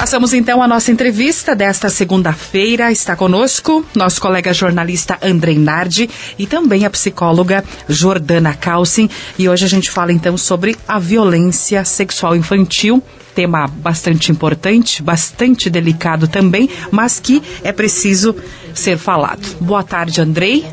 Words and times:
Passamos 0.00 0.32
então 0.32 0.62
a 0.62 0.66
nossa 0.66 0.90
entrevista 0.90 1.54
desta 1.54 1.90
segunda-feira. 1.90 2.90
Está 2.90 3.14
conosco 3.14 3.84
nosso 3.94 4.18
colega 4.18 4.50
jornalista 4.54 5.18
André 5.22 5.52
Nardi 5.52 6.08
e 6.38 6.46
também 6.46 6.86
a 6.86 6.90
psicóloga 6.90 7.62
Jordana 7.86 8.54
Calcin. 8.54 9.10
E 9.38 9.46
hoje 9.46 9.66
a 9.66 9.68
gente 9.68 9.90
fala 9.90 10.10
então 10.10 10.38
sobre 10.38 10.74
a 10.88 10.98
violência 10.98 11.84
sexual 11.84 12.34
infantil 12.34 13.02
tema 13.34 13.66
bastante 13.66 14.32
importante, 14.32 15.02
bastante 15.02 15.68
delicado 15.68 16.26
também, 16.26 16.70
mas 16.90 17.20
que 17.20 17.42
é 17.62 17.70
preciso 17.70 18.34
ser 18.72 18.96
falado. 18.96 19.54
Boa 19.60 19.82
tarde, 19.84 20.18
Andrei. 20.18 20.64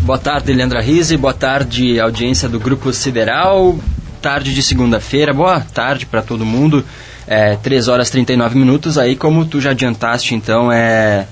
Boa 0.00 0.18
tarde, 0.18 0.52
Leandra 0.52 0.80
Rise. 0.80 1.16
Boa 1.16 1.32
tarde, 1.34 2.00
audiência 2.00 2.48
do 2.48 2.58
Grupo 2.58 2.92
Sideral. 2.92 3.78
Tarde 4.20 4.52
de 4.52 4.62
segunda-feira. 4.62 5.32
Boa 5.32 5.60
tarde 5.60 6.04
para 6.04 6.20
todo 6.20 6.44
mundo 6.44 6.84
é, 7.26 7.56
3 7.56 7.88
horas 7.88 8.08
e 8.08 8.12
39 8.12 8.58
minutos. 8.58 8.98
Aí, 8.98 9.16
como 9.16 9.44
tu 9.44 9.60
já 9.60 9.70
adiantaste, 9.70 10.34
então, 10.34 10.70
é... 10.70 11.26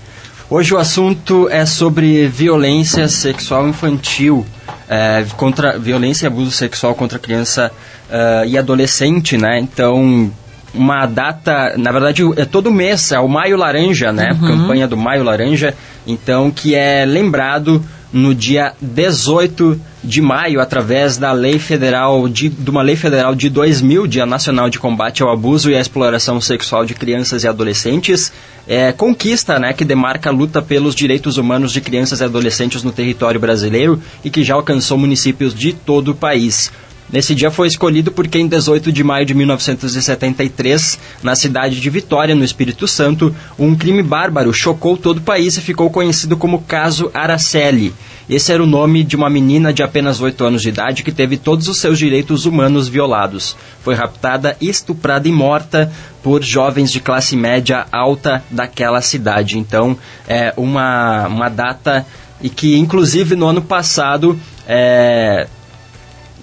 Hoje 0.49 0.75
o 0.75 0.79
assunto 0.79 1.49
é 1.49 1.65
sobre 1.65 2.27
violência 2.27 3.07
sexual 3.07 3.69
infantil, 3.69 4.45
é, 4.89 5.25
contra 5.37 5.79
violência 5.79 6.25
e 6.25 6.27
abuso 6.27 6.51
sexual 6.51 6.93
contra 6.97 7.21
criança 7.21 7.71
uh, 8.11 8.45
e 8.45 8.59
adolescente, 8.59 9.39
né? 9.39 9.61
Então, 9.61 10.33
uma 10.75 11.07
data, 11.07 11.75
na 11.77 11.93
verdade, 11.93 12.23
é 12.37 12.45
todo 12.45 12.73
mês, 12.73 13.13
é 13.13 13.21
o 13.21 13.29
Maio 13.29 13.57
Laranja, 13.57 14.13
né? 14.13 14.31
Uhum. 14.33 14.49
Campanha 14.49 14.89
do 14.89 14.97
Maio 14.97 15.23
Laranja, 15.23 15.75
então, 16.05 16.51
que 16.51 16.75
é 16.75 17.05
lembrado 17.05 17.85
no 18.13 18.35
dia 18.35 18.73
18 18.81 19.81
de 20.03 20.21
maio, 20.21 20.61
através 20.61 21.17
da 21.17 21.33
lei 21.33 21.59
federal 21.59 22.29
de, 22.29 22.49
de 22.49 22.71
uma 22.71 22.83
lei 22.83 22.97
federal 22.97 23.35
de 23.35 23.49
2000, 23.49 24.07
Dia 24.07 24.27
Nacional 24.27 24.71
de 24.71 24.79
Combate 24.79 25.23
ao 25.23 25.33
Abuso 25.33 25.71
e 25.71 25.77
à 25.77 25.81
Exploração 25.81 26.41
Sexual 26.41 26.85
de 26.85 26.95
Crianças 26.95 27.45
e 27.45 27.49
Adolescentes, 27.49 28.33
é, 28.67 28.93
conquista, 28.93 29.59
né, 29.59 29.73
que 29.73 29.85
demarca 29.85 30.31
a 30.31 30.33
luta 30.33 30.63
pelos 30.63 30.95
direitos 30.95 31.37
humanos 31.37 31.73
de 31.73 31.81
crianças 31.81 32.21
e 32.21 32.25
adolescentes 32.25 32.83
no 32.83 32.93
território 32.93 33.41
brasileiro 33.41 34.01
e 34.25 34.31
que 34.31 34.45
já 34.45 34.55
alcançou 34.55 34.97
municípios 34.97 35.55
de 35.55 35.73
todo 35.73 36.13
o 36.13 36.15
país. 36.15 36.71
Nesse 37.13 37.35
dia 37.35 37.51
foi 37.51 37.67
escolhido 37.67 38.13
porque 38.13 38.39
em 38.39 38.47
18 38.47 38.93
de 38.93 39.03
maio 39.03 39.27
de 39.27 39.35
1973, 39.35 40.99
na 41.23 41.35
cidade 41.35 41.81
de 41.81 41.91
Vitória, 41.91 42.35
no 42.35 42.45
Espírito 42.45 42.87
Santo, 42.87 43.35
um 43.59 43.75
crime 43.75 44.03
bárbaro 44.03 44.53
chocou 44.53 44.97
todo 44.97 45.19
o 45.19 45.23
país 45.23 45.57
e 45.57 45.61
ficou 45.61 45.91
conhecido 45.91 46.37
como 46.37 46.63
Caso 46.63 47.11
Araceli. 47.13 47.93
Esse 48.29 48.53
era 48.53 48.63
o 48.63 48.67
nome 48.67 49.03
de 49.03 49.17
uma 49.17 49.29
menina 49.29 49.73
de 49.73 49.83
apenas 49.83 50.21
8 50.21 50.45
anos 50.45 50.63
de 50.63 50.69
idade 50.69 51.03
que 51.03 51.11
teve 51.11 51.37
todos 51.37 51.67
os 51.67 51.79
seus 51.79 51.99
direitos 51.99 52.47
humanos 52.47 52.87
violados. 52.87 53.57
Foi 53.83 53.97
raptada, 53.97 54.57
estuprada 54.61 55.27
e 55.27 55.33
morta 55.33 55.91
por 56.23 56.45
jovens 56.45 56.93
de 56.93 57.01
classe 57.01 57.37
média 57.37 57.87
alta 57.91 58.45
daquela 58.49 59.01
cidade. 59.01 59.59
Então, 59.59 59.99
é 60.29 60.55
uma, 60.57 61.27
uma 61.27 61.49
data 61.49 62.07
e 62.41 62.49
que, 62.49 62.77
inclusive, 62.77 63.35
no 63.35 63.49
ano 63.49 63.63
passado, 63.63 64.39
é, 64.65 65.49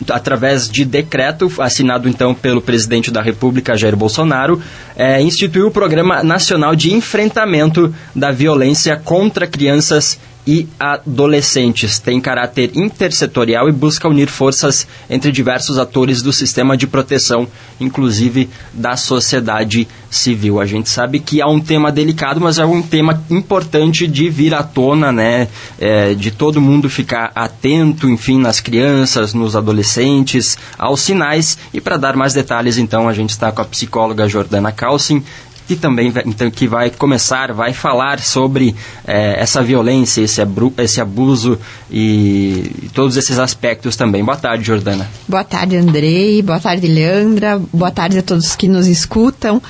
através 0.09 0.69
de 0.69 0.85
decreto 0.85 1.51
assinado 1.59 2.07
então 2.07 2.33
pelo 2.33 2.61
presidente 2.61 3.11
da 3.11 3.21
República, 3.21 3.77
Jair 3.77 3.95
Bolsonaro, 3.95 4.61
é, 4.95 5.21
instituiu 5.21 5.67
o 5.67 5.71
Programa 5.71 6.23
Nacional 6.23 6.75
de 6.75 6.93
Enfrentamento 6.93 7.93
da 8.15 8.31
Violência 8.31 8.99
contra 9.03 9.47
Crianças 9.47 10.19
e 10.47 10.65
adolescentes. 10.79 11.99
Tem 11.99 12.21
caráter 12.21 12.71
intersetorial 12.73 13.67
e 13.67 13.73
busca 13.73 14.07
unir 14.07 14.29
forças 14.29 14.87
entre 15.09 15.29
diversos 15.31 15.77
atores 15.77 16.21
do 16.21 16.31
sistema 16.31 16.77
de 16.77 16.87
proteção, 16.87 17.45
inclusive 17.81 18.49
da 18.73 18.95
sociedade 18.95 19.87
civil. 20.09 20.61
A 20.61 20.65
gente 20.65 20.89
sabe 20.89 21.19
que 21.19 21.41
é 21.41 21.45
um 21.45 21.59
tema 21.59 21.91
delicado, 21.91 22.39
mas 22.39 22.57
é 22.57 22.65
um 22.65 22.81
tema 22.81 23.21
importante 23.29 24.07
de 24.07 24.29
vir 24.29 24.53
à 24.53 24.63
tona, 24.63 25.11
né? 25.11 25.49
É, 25.77 26.13
de 26.13 26.31
todo 26.31 26.61
mundo 26.61 26.89
ficar 26.89 27.31
atento, 27.35 28.09
enfim, 28.09 28.39
nas 28.39 28.61
crianças, 28.61 29.33
nos 29.33 29.55
adolescentes, 29.55 30.57
aos 30.77 31.01
sinais. 31.01 31.57
E 31.73 31.81
para 31.81 31.97
dar 31.97 32.15
mais 32.15 32.33
detalhes, 32.33 32.77
então, 32.77 33.09
a 33.09 33.13
gente 33.13 33.31
está 33.31 33.51
com 33.51 33.61
a 33.61 33.65
psicóloga 33.65 34.29
Jordana 34.29 34.71
Calcin, 34.71 35.21
que 35.67 35.75
também 35.75 36.13
então, 36.25 36.49
que 36.49 36.67
vai 36.67 36.89
começar, 36.89 37.51
vai 37.51 37.73
falar 37.73 38.19
sobre 38.19 38.73
é, 39.05 39.41
essa 39.41 39.61
violência, 39.61 40.21
esse, 40.21 40.41
esse 40.77 41.01
abuso 41.01 41.59
e, 41.91 42.71
e, 42.83 42.89
todos 42.93 43.17
esses 43.17 43.37
aspectos 43.37 43.95
também. 43.95 44.23
Boa 44.23 44.37
tarde, 44.37 44.63
Jordana. 44.63 45.07
Boa 45.27 45.43
tarde, 45.43 45.75
Andrei. 45.75 46.41
Boa 46.41 46.59
tarde, 46.59 46.87
Leandra. 46.87 47.61
Boa 47.73 47.91
tarde 47.91 48.19
a 48.19 48.23
todos 48.23 48.55
que 48.55 48.67
nos 48.67 48.87
escutam. 48.87 49.61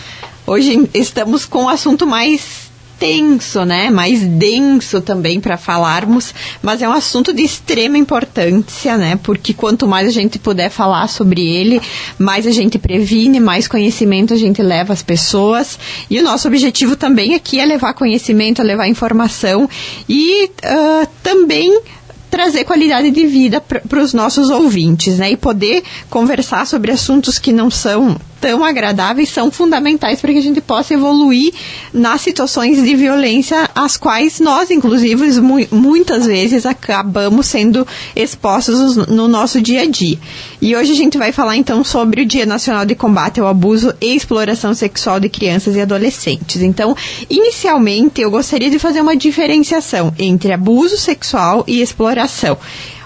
Hoje 0.45 0.87
estamos 0.93 1.45
com 1.45 1.63
um 1.63 1.69
assunto 1.69 2.05
mais 2.05 2.66
tenso, 2.99 3.63
né? 3.65 3.89
Mais 3.89 4.21
denso 4.21 5.01
também 5.01 5.39
para 5.39 5.57
falarmos, 5.57 6.33
mas 6.61 6.81
é 6.81 6.87
um 6.87 6.93
assunto 6.93 7.33
de 7.33 7.43
extrema 7.43 7.97
importância, 7.97 8.97
né? 8.97 9.19
Porque 9.21 9.53
quanto 9.53 9.87
mais 9.87 10.07
a 10.07 10.11
gente 10.11 10.39
puder 10.39 10.69
falar 10.69 11.07
sobre 11.07 11.45
ele, 11.47 11.81
mais 12.17 12.45
a 12.45 12.51
gente 12.51 12.77
previne, 12.77 13.39
mais 13.39 13.67
conhecimento 13.67 14.33
a 14.33 14.37
gente 14.37 14.61
leva 14.61 14.93
às 14.93 15.01
pessoas. 15.01 15.79
E 16.09 16.19
o 16.19 16.23
nosso 16.23 16.47
objetivo 16.47 16.95
também 16.95 17.35
aqui 17.35 17.59
é 17.59 17.65
levar 17.65 17.93
conhecimento, 17.93 18.61
é 18.61 18.63
levar 18.63 18.87
informação 18.87 19.69
e 20.07 20.45
uh, 20.45 21.07
também 21.23 21.81
trazer 22.29 22.63
qualidade 22.63 23.11
de 23.11 23.25
vida 23.25 23.61
para 23.61 24.01
os 24.01 24.13
nossos 24.13 24.49
ouvintes, 24.49 25.17
né? 25.17 25.31
E 25.31 25.37
poder 25.37 25.83
conversar 26.09 26.65
sobre 26.67 26.91
assuntos 26.91 27.39
que 27.39 27.51
não 27.51 27.69
são 27.69 28.17
tão 28.39 28.63
agradáveis 28.63 29.29
são 29.29 29.51
fundamentais 29.51 30.21
para 30.21 30.31
que 30.31 30.37
a 30.39 30.41
gente 30.41 30.61
possa 30.61 30.93
evoluir 30.93 31.53
nas 31.91 32.21
situações 32.21 32.83
de 32.83 32.95
violência 32.95 33.69
às 33.73 33.97
quais 33.97 34.39
nós, 34.39 34.69
inclusive, 34.69 35.41
mu 35.41 35.57
muitas 35.71 36.25
vezes 36.25 36.65
acabamos 36.65 37.47
sendo 37.47 37.85
expostos 38.15 38.95
no 38.95 39.27
nosso 39.27 39.59
dia 39.59 39.81
a 39.81 39.85
dia. 39.85 40.17
E 40.61 40.75
hoje 40.75 40.91
a 40.91 40.95
gente 40.95 41.17
vai 41.17 41.31
falar 41.31 41.55
então 41.55 41.83
sobre 41.83 42.21
o 42.21 42.25
Dia 42.25 42.45
Nacional 42.45 42.85
de 42.85 42.95
Combate 42.95 43.39
ao 43.39 43.47
Abuso 43.47 43.93
e 43.99 44.15
Exploração 44.15 44.73
Sexual 44.73 45.19
de 45.19 45.29
Crianças 45.29 45.75
e 45.75 45.81
Adolescentes. 45.81 46.61
Então, 46.61 46.95
inicialmente, 47.29 48.21
eu 48.21 48.29
gostaria 48.29 48.69
de 48.69 48.79
fazer 48.79 49.01
uma 49.01 49.15
diferenciação 49.15 50.13
entre 50.17 50.53
abuso 50.53 50.97
sexual 50.97 51.63
e 51.67 51.81
exploração. 51.81 52.16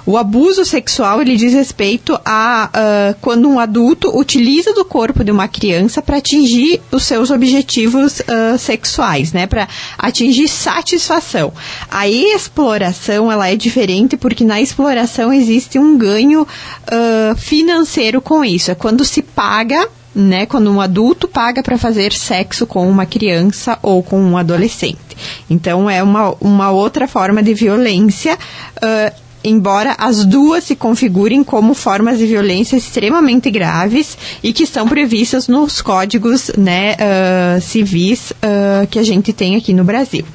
O 0.05 0.17
abuso 0.17 0.66
sexual 0.66 1.22
ele 1.22 1.38
diz 1.38 1.53
respeito 1.53 2.19
a 2.25 2.69
uh, 2.73 3.16
quando 3.22 3.47
um 3.47 3.59
adulto 3.59 4.09
utiliza 4.17 4.73
do 4.73 4.83
corpo 4.83 5.23
de 5.23 5.31
uma 5.31 5.47
criança 5.47 6.01
para 6.01 6.17
atingir 6.17 6.81
os 6.91 7.03
seus 7.03 7.29
objetivos 7.29 8.19
uh, 8.19 8.57
sexuais, 8.57 9.31
né? 9.31 9.45
Para 9.45 9.67
atingir 9.97 10.47
satisfação. 10.47 11.53
A 11.89 12.09
exploração 12.09 13.31
ela 13.31 13.47
é 13.47 13.55
diferente 13.55 14.17
porque 14.17 14.44
na 14.44 14.59
exploração 14.59 15.31
existe 15.31 15.77
um 15.77 15.95
ganho 15.97 16.41
uh, 16.41 17.35
financeiro 17.38 18.21
com 18.21 18.44
isso. 18.44 18.71
É 18.71 18.75
quando 18.75 19.05
se 19.05 19.21
paga 19.21 19.88
né, 20.13 20.45
quando 20.45 20.72
um 20.72 20.81
adulto 20.81 21.27
paga 21.27 21.63
para 21.63 21.77
fazer 21.77 22.11
sexo 22.11 22.67
com 22.67 22.89
uma 22.89 23.05
criança 23.05 23.79
ou 23.81 24.03
com 24.03 24.22
um 24.22 24.38
adolescente. 24.38 24.99
Então 25.49 25.89
é 25.89 26.03
uma, 26.03 26.35
uma 26.41 26.72
outra 26.72 27.07
forma 27.07 27.41
de 27.41 27.53
violência. 27.53 28.38
Uh, 28.77 29.21
embora 29.44 29.95
as 29.97 30.23
duas 30.23 30.66
se 30.66 30.75
configurem 30.75 31.44
como 31.44 31.73
formas 31.73 32.19
de 32.19 32.27
violência 32.27 32.75
extremamente 32.75 33.50
graves 33.50 34.17
e 34.44 34.53
que 34.53 34.63
estão 34.63 34.88
previstas 34.88 35.47
nos 35.47 35.81
códigos 35.81 36.51
né, 36.57 36.94
uh, 36.94 37.61
civis 37.61 38.31
uh, 38.31 38.85
que 38.88 39.00
a 39.00 39.03
gente 39.03 39.33
tem 39.33 39.55
aqui 39.55 39.73
no 39.73 39.83
Brasil. 39.83 40.25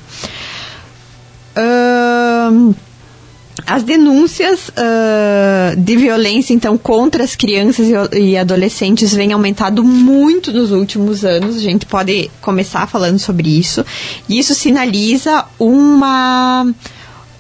Uh, 1.57 2.75
as 3.65 3.83
denúncias 3.83 4.69
uh, 4.69 5.77
de 5.77 5.97
violência, 5.97 6.53
então, 6.53 6.77
contra 6.77 7.25
as 7.25 7.35
crianças 7.35 7.87
e 8.13 8.37
adolescentes 8.37 9.15
vêm 9.15 9.33
aumentado 9.33 9.83
muito 9.83 10.53
nos 10.53 10.73
últimos 10.73 11.25
anos. 11.25 11.57
A 11.57 11.61
gente 11.61 11.87
pode 11.87 12.31
começar 12.41 12.87
falando 12.87 13.19
sobre 13.19 13.49
isso. 13.49 13.85
E 14.29 14.39
isso 14.39 14.55
sinaliza 14.55 15.45
uma. 15.59 16.67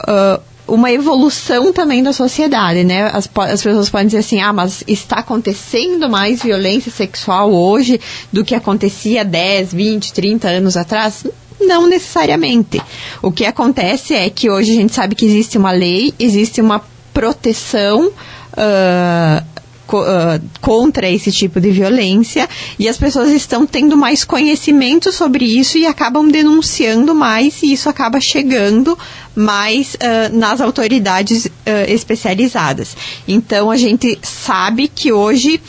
Uh, 0.02 0.56
uma 0.68 0.90
evolução 0.90 1.72
também 1.72 2.02
da 2.02 2.12
sociedade, 2.12 2.82
né? 2.82 3.04
As, 3.12 3.30
as 3.32 3.62
pessoas 3.62 3.88
podem 3.88 4.08
dizer 4.08 4.18
assim, 4.18 4.40
ah, 4.40 4.52
mas 4.52 4.82
está 4.88 5.18
acontecendo 5.18 6.10
mais 6.10 6.42
violência 6.42 6.90
sexual 6.90 7.52
hoje 7.52 8.00
do 8.32 8.44
que 8.44 8.52
acontecia 8.52 9.24
10, 9.24 9.72
20, 9.72 10.12
30 10.12 10.48
anos 10.48 10.76
atrás? 10.76 11.24
Não 11.60 11.86
necessariamente. 11.86 12.80
O 13.22 13.32
que 13.32 13.44
acontece 13.44 14.14
é 14.14 14.28
que 14.28 14.50
hoje 14.50 14.72
a 14.72 14.74
gente 14.74 14.94
sabe 14.94 15.14
que 15.14 15.24
existe 15.24 15.56
uma 15.56 15.72
lei, 15.72 16.12
existe 16.18 16.60
uma 16.60 16.82
proteção 17.16 18.08
uh, 18.56 19.42
uh, 19.88 20.48
contra 20.60 21.08
esse 21.08 21.32
tipo 21.32 21.58
de 21.58 21.70
violência 21.70 22.46
e 22.78 22.86
as 22.86 22.98
pessoas 22.98 23.30
estão 23.30 23.66
tendo 23.66 23.96
mais 23.96 24.22
conhecimento 24.22 25.10
sobre 25.10 25.46
isso 25.46 25.78
e 25.78 25.86
acabam 25.86 26.28
denunciando 26.28 27.14
mais 27.14 27.62
e 27.62 27.72
isso 27.72 27.88
acaba 27.88 28.20
chegando 28.20 28.98
mais 29.34 29.94
uh, 29.94 30.36
nas 30.36 30.60
autoridades 30.60 31.48
especializadas. 31.88 32.94
Então 33.26 33.70
a 33.70 33.76
gente 33.78 34.18
sabe 34.22 34.88
que 34.88 35.12
hoje 35.12 35.60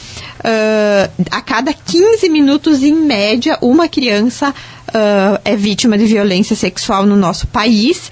a 1.32 1.42
cada 1.42 1.74
15 1.74 2.30
minutos, 2.30 2.84
em 2.84 2.94
média, 2.94 3.58
uma 3.62 3.90
criança 3.90 4.54
uh, 4.90 5.40
é 5.44 5.56
vítima 5.56 5.98
de 5.98 6.06
violência 6.06 6.56
sexual 6.56 7.06
no 7.06 7.16
nosso 7.16 7.48
país 7.48 8.10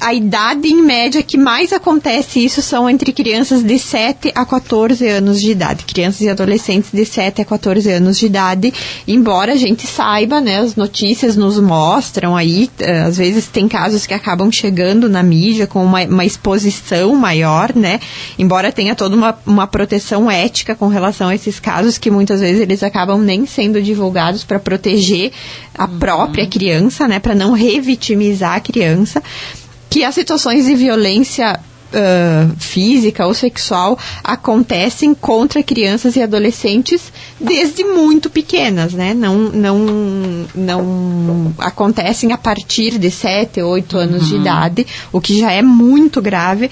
a 0.00 0.14
idade 0.14 0.68
em 0.68 0.82
média 0.82 1.22
que 1.22 1.36
mais 1.36 1.72
acontece 1.72 2.44
isso 2.44 2.62
são 2.62 2.88
entre 2.88 3.12
crianças 3.12 3.62
de 3.62 3.78
7 3.78 4.32
a 4.34 4.44
14 4.44 5.06
anos 5.06 5.40
de 5.40 5.50
idade, 5.50 5.84
crianças 5.84 6.20
e 6.20 6.28
adolescentes 6.28 6.90
de 6.92 7.04
7 7.04 7.42
a 7.42 7.44
14 7.44 7.90
anos 7.90 8.18
de 8.18 8.26
idade, 8.26 8.72
embora 9.06 9.52
a 9.52 9.56
gente 9.56 9.86
saiba, 9.86 10.40
né, 10.40 10.58
as 10.58 10.76
notícias 10.76 11.36
nos 11.36 11.58
mostram 11.58 12.36
aí, 12.36 12.70
eh, 12.78 13.00
às 13.00 13.16
vezes 13.16 13.46
tem 13.46 13.68
casos 13.68 14.06
que 14.06 14.14
acabam 14.14 14.50
chegando 14.50 15.08
na 15.08 15.22
mídia 15.22 15.66
com 15.66 15.84
uma, 15.84 16.02
uma 16.04 16.24
exposição 16.24 17.14
maior, 17.14 17.74
né, 17.74 18.00
embora 18.38 18.72
tenha 18.72 18.94
toda 18.94 19.16
uma, 19.16 19.38
uma 19.46 19.66
proteção 19.66 20.30
ética 20.30 20.74
com 20.74 20.88
relação 20.88 21.28
a 21.28 21.34
esses 21.34 21.58
casos, 21.58 21.98
que 21.98 22.10
muitas 22.10 22.40
vezes 22.40 22.60
eles 22.60 22.82
acabam 22.82 23.20
nem 23.20 23.46
sendo 23.46 23.82
divulgados 23.82 24.44
para 24.44 24.58
proteger 24.58 25.32
a 25.76 25.84
uhum. 25.84 25.98
própria 25.98 26.46
criança, 26.46 27.08
né, 27.08 27.18
para 27.18 27.34
não 27.34 27.52
revitimizar 27.52 28.54
a 28.54 28.60
criança 28.60 29.22
que 29.92 30.04
as 30.04 30.14
situações 30.14 30.64
de 30.64 30.74
violência 30.74 31.60
uh, 31.92 32.56
física 32.58 33.26
ou 33.26 33.34
sexual 33.34 33.98
acontecem 34.24 35.12
contra 35.12 35.62
crianças 35.62 36.16
e 36.16 36.22
adolescentes 36.22 37.12
desde 37.38 37.84
muito 37.84 38.30
pequenas, 38.30 38.94
né? 38.94 39.12
Não, 39.12 39.36
não, 39.50 39.78
não 40.54 41.54
acontecem 41.58 42.32
a 42.32 42.38
partir 42.38 42.98
de 42.98 43.10
7, 43.10 43.60
8 43.60 43.98
anos 43.98 44.22
uhum. 44.22 44.28
de 44.28 44.36
idade, 44.36 44.86
o 45.12 45.20
que 45.20 45.38
já 45.38 45.52
é 45.52 45.60
muito 45.60 46.22
grave, 46.22 46.66
uh, 46.66 46.70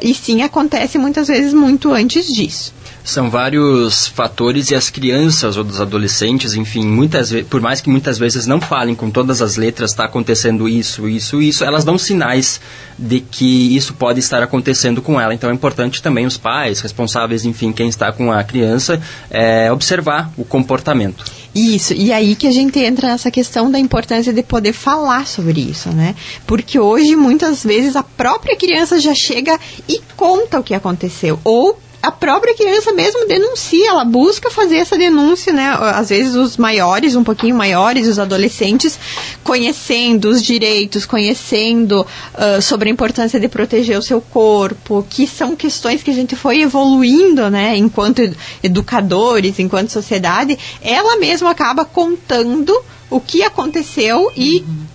e 0.00 0.14
sim 0.14 0.42
acontece 0.42 0.98
muitas 0.98 1.26
vezes 1.26 1.52
muito 1.52 1.92
antes 1.92 2.32
disso 2.32 2.72
são 3.04 3.28
vários 3.28 4.06
fatores 4.06 4.70
e 4.70 4.74
as 4.74 4.88
crianças 4.88 5.56
ou 5.56 5.64
os 5.64 5.80
adolescentes, 5.80 6.54
enfim, 6.54 6.86
muitas 6.86 7.32
por 7.48 7.60
mais 7.60 7.80
que 7.80 7.90
muitas 7.90 8.18
vezes 8.18 8.46
não 8.46 8.60
falem 8.60 8.94
com 8.94 9.10
todas 9.10 9.42
as 9.42 9.56
letras, 9.56 9.90
está 9.90 10.04
acontecendo 10.04 10.68
isso, 10.68 11.08
isso, 11.08 11.42
isso, 11.42 11.64
elas 11.64 11.84
dão 11.84 11.98
sinais 11.98 12.60
de 12.98 13.20
que 13.20 13.76
isso 13.76 13.94
pode 13.94 14.20
estar 14.20 14.42
acontecendo 14.42 15.02
com 15.02 15.20
ela. 15.20 15.34
Então 15.34 15.50
é 15.50 15.52
importante 15.52 16.02
também 16.02 16.26
os 16.26 16.36
pais, 16.36 16.80
responsáveis, 16.80 17.44
enfim, 17.44 17.72
quem 17.72 17.88
está 17.88 18.12
com 18.12 18.30
a 18.30 18.44
criança, 18.44 19.00
é, 19.30 19.72
observar 19.72 20.32
o 20.36 20.44
comportamento. 20.44 21.24
Isso, 21.54 21.92
e 21.92 22.12
aí 22.12 22.34
que 22.34 22.46
a 22.46 22.50
gente 22.50 22.78
entra 22.78 23.08
nessa 23.08 23.30
questão 23.30 23.70
da 23.70 23.78
importância 23.78 24.32
de 24.32 24.42
poder 24.42 24.72
falar 24.72 25.26
sobre 25.26 25.60
isso, 25.60 25.90
né? 25.90 26.14
Porque 26.46 26.78
hoje, 26.78 27.14
muitas 27.14 27.62
vezes, 27.62 27.94
a 27.94 28.02
própria 28.02 28.56
criança 28.56 28.98
já 28.98 29.14
chega 29.14 29.58
e 29.86 30.00
conta 30.16 30.58
o 30.58 30.62
que 30.62 30.74
aconteceu, 30.74 31.38
ou 31.44 31.78
a 32.02 32.10
própria 32.10 32.52
criança 32.54 32.92
mesmo 32.92 33.26
denuncia, 33.26 33.90
ela 33.90 34.04
busca 34.04 34.50
fazer 34.50 34.76
essa 34.78 34.98
denúncia, 34.98 35.52
né? 35.52 35.68
Às 35.94 36.08
vezes 36.08 36.34
os 36.34 36.56
maiores, 36.56 37.14
um 37.14 37.22
pouquinho 37.22 37.54
maiores, 37.54 38.08
os 38.08 38.18
adolescentes, 38.18 38.98
conhecendo 39.44 40.28
os 40.28 40.42
direitos, 40.42 41.06
conhecendo 41.06 42.04
uh, 42.34 42.60
sobre 42.60 42.88
a 42.88 42.92
importância 42.92 43.38
de 43.38 43.48
proteger 43.48 43.96
o 43.96 44.02
seu 44.02 44.20
corpo, 44.20 45.06
que 45.08 45.28
são 45.28 45.54
questões 45.54 46.02
que 46.02 46.10
a 46.10 46.14
gente 46.14 46.34
foi 46.34 46.62
evoluindo, 46.62 47.48
né? 47.48 47.76
Enquanto 47.76 48.20
educadores, 48.64 49.60
enquanto 49.60 49.90
sociedade, 49.90 50.58
ela 50.82 51.16
mesma 51.18 51.50
acaba 51.50 51.84
contando 51.84 52.76
o 53.08 53.20
que 53.20 53.44
aconteceu 53.44 54.32
e 54.36 54.64
uhum 54.66 54.91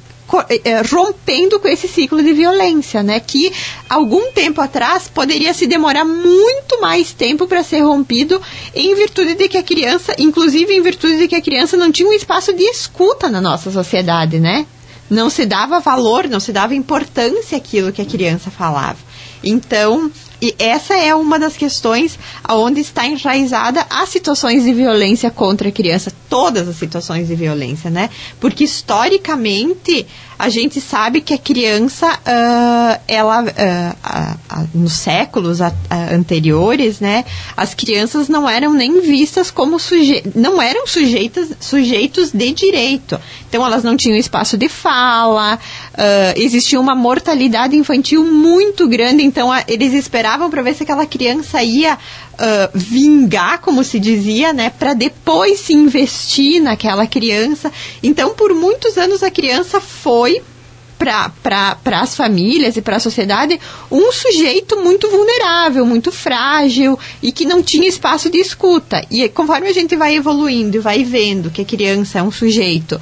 rompendo 0.91 1.59
com 1.59 1.68
esse 1.68 1.88
ciclo 1.88 2.21
de 2.21 2.33
violência, 2.33 3.01
né? 3.01 3.19
Que 3.19 3.51
algum 3.89 4.31
tempo 4.31 4.62
atrás 4.62 5.07
poderia 5.07 5.53
se 5.53 5.65
demorar 5.65 6.06
muito 6.06 6.81
mais 6.81 7.13
tempo 7.13 7.47
para 7.47 7.63
ser 7.63 7.81
rompido, 7.81 8.41
em 8.75 8.94
virtude 8.95 9.35
de 9.35 9.47
que 9.47 9.57
a 9.57 9.63
criança, 9.63 10.13
inclusive 10.19 10.74
em 10.74 10.81
virtude 10.81 11.18
de 11.18 11.27
que 11.27 11.35
a 11.35 11.41
criança 11.41 11.77
não 11.77 11.91
tinha 11.91 12.09
um 12.09 12.13
espaço 12.13 12.53
de 12.53 12.63
escuta 12.63 13.29
na 13.29 13.39
nossa 13.39 13.71
sociedade, 13.71 14.39
né? 14.39 14.65
Não 15.09 15.29
se 15.29 15.45
dava 15.45 15.79
valor, 15.79 16.27
não 16.27 16.39
se 16.39 16.51
dava 16.51 16.75
importância 16.75 17.57
àquilo 17.57 17.94
que 17.94 18.01
a 18.01 18.06
criança 18.06 18.51
falava. 18.51 18.97
Então, 19.41 20.12
e 20.42 20.56
essa 20.60 20.95
é 20.95 21.16
uma 21.16 21.39
das 21.39 21.57
questões 21.57 22.18
onde 22.48 22.81
está 22.81 23.07
enraizada 23.07 23.86
as 23.89 24.10
situações 24.10 24.63
de 24.63 24.74
violência 24.74 25.31
contra 25.31 25.69
a 25.69 25.72
criança, 25.72 26.12
todas 26.30 26.68
as 26.68 26.75
situações 26.75 27.28
de 27.28 27.36
violência, 27.36 27.89
né? 27.89 28.10
Porque 28.39 28.63
historicamente 28.63 30.06
a 30.39 30.50
gente 30.50 30.80
sabe 30.80 31.22
que 31.22 31.34
a 31.34 31.38
criança, 31.38 32.07
uh, 32.07 33.01
ela, 33.07 33.44
uh, 33.44 34.68
nos 34.72 34.94
séculos 34.94 35.60
anteriores, 35.89 37.00
né, 37.00 37.25
as 37.56 37.74
crianças 37.74 38.30
não 38.30 38.48
eram 38.48 38.72
nem 38.72 39.01
vistas 39.01 39.50
como 39.50 39.80
sujeitos, 39.80 40.34
não 40.36 40.62
eram 40.62 40.86
sujeitas, 40.86 41.50
sujeitos 41.60 42.31
de 42.31 42.51
direito. 42.51 43.19
Então 43.50 43.66
elas 43.66 43.84
não 43.84 43.98
tinham 43.98 44.16
espaço 44.16 44.57
de 44.57 44.69
fala, 44.69 45.56
uh, 45.56 46.39
existia 46.39 46.80
uma 46.80 46.94
mortalidade 46.94 47.75
infantil 47.75 48.24
muito 48.24 48.88
grande, 48.88 49.24
então 49.24 49.50
eles 49.68 49.94
esperavam 49.94 50.26
para 50.50 50.62
ver 50.62 50.74
se 50.74 50.83
aquela 50.83 51.06
criança 51.06 51.63
ia 51.63 51.94
uh, 51.95 51.97
vingar, 52.74 53.62
como 53.62 53.83
se 53.83 54.00
dizia, 54.00 54.51
né, 54.51 54.69
para 54.69 54.94
depois 54.94 55.59
se 55.59 55.74
investir 55.74 56.62
naquela 56.62 57.07
criança. 57.07 57.71
Então, 58.01 58.33
por 58.33 58.53
muitos 58.53 58.97
anos 58.97 59.24
a 59.24 59.31
criança 59.31 59.79
foi 59.79 60.41
para 60.97 62.01
as 62.01 62.15
famílias 62.15 62.75
e 62.75 62.81
para 62.81 62.95
a 62.95 63.00
sociedade 63.00 63.59
um 63.91 64.12
sujeito 64.12 64.77
muito 64.77 65.09
vulnerável, 65.09 65.85
muito 65.85 66.12
frágil 66.12 66.97
e 67.21 67.31
que 67.31 67.45
não 67.45 67.62
tinha 67.62 67.88
espaço 67.88 68.29
de 68.29 68.39
escuta. 68.39 69.06
E 69.12 69.29
conforme 69.29 69.68
a 69.68 69.74
gente 69.74 69.95
vai 69.95 70.15
evoluindo 70.15 70.77
e 70.77 70.79
vai 70.79 71.03
vendo 71.03 71.51
que 71.51 71.62
a 71.62 71.65
criança 71.65 72.19
é 72.19 72.24
um 72.24 72.31
sujeito 72.31 73.00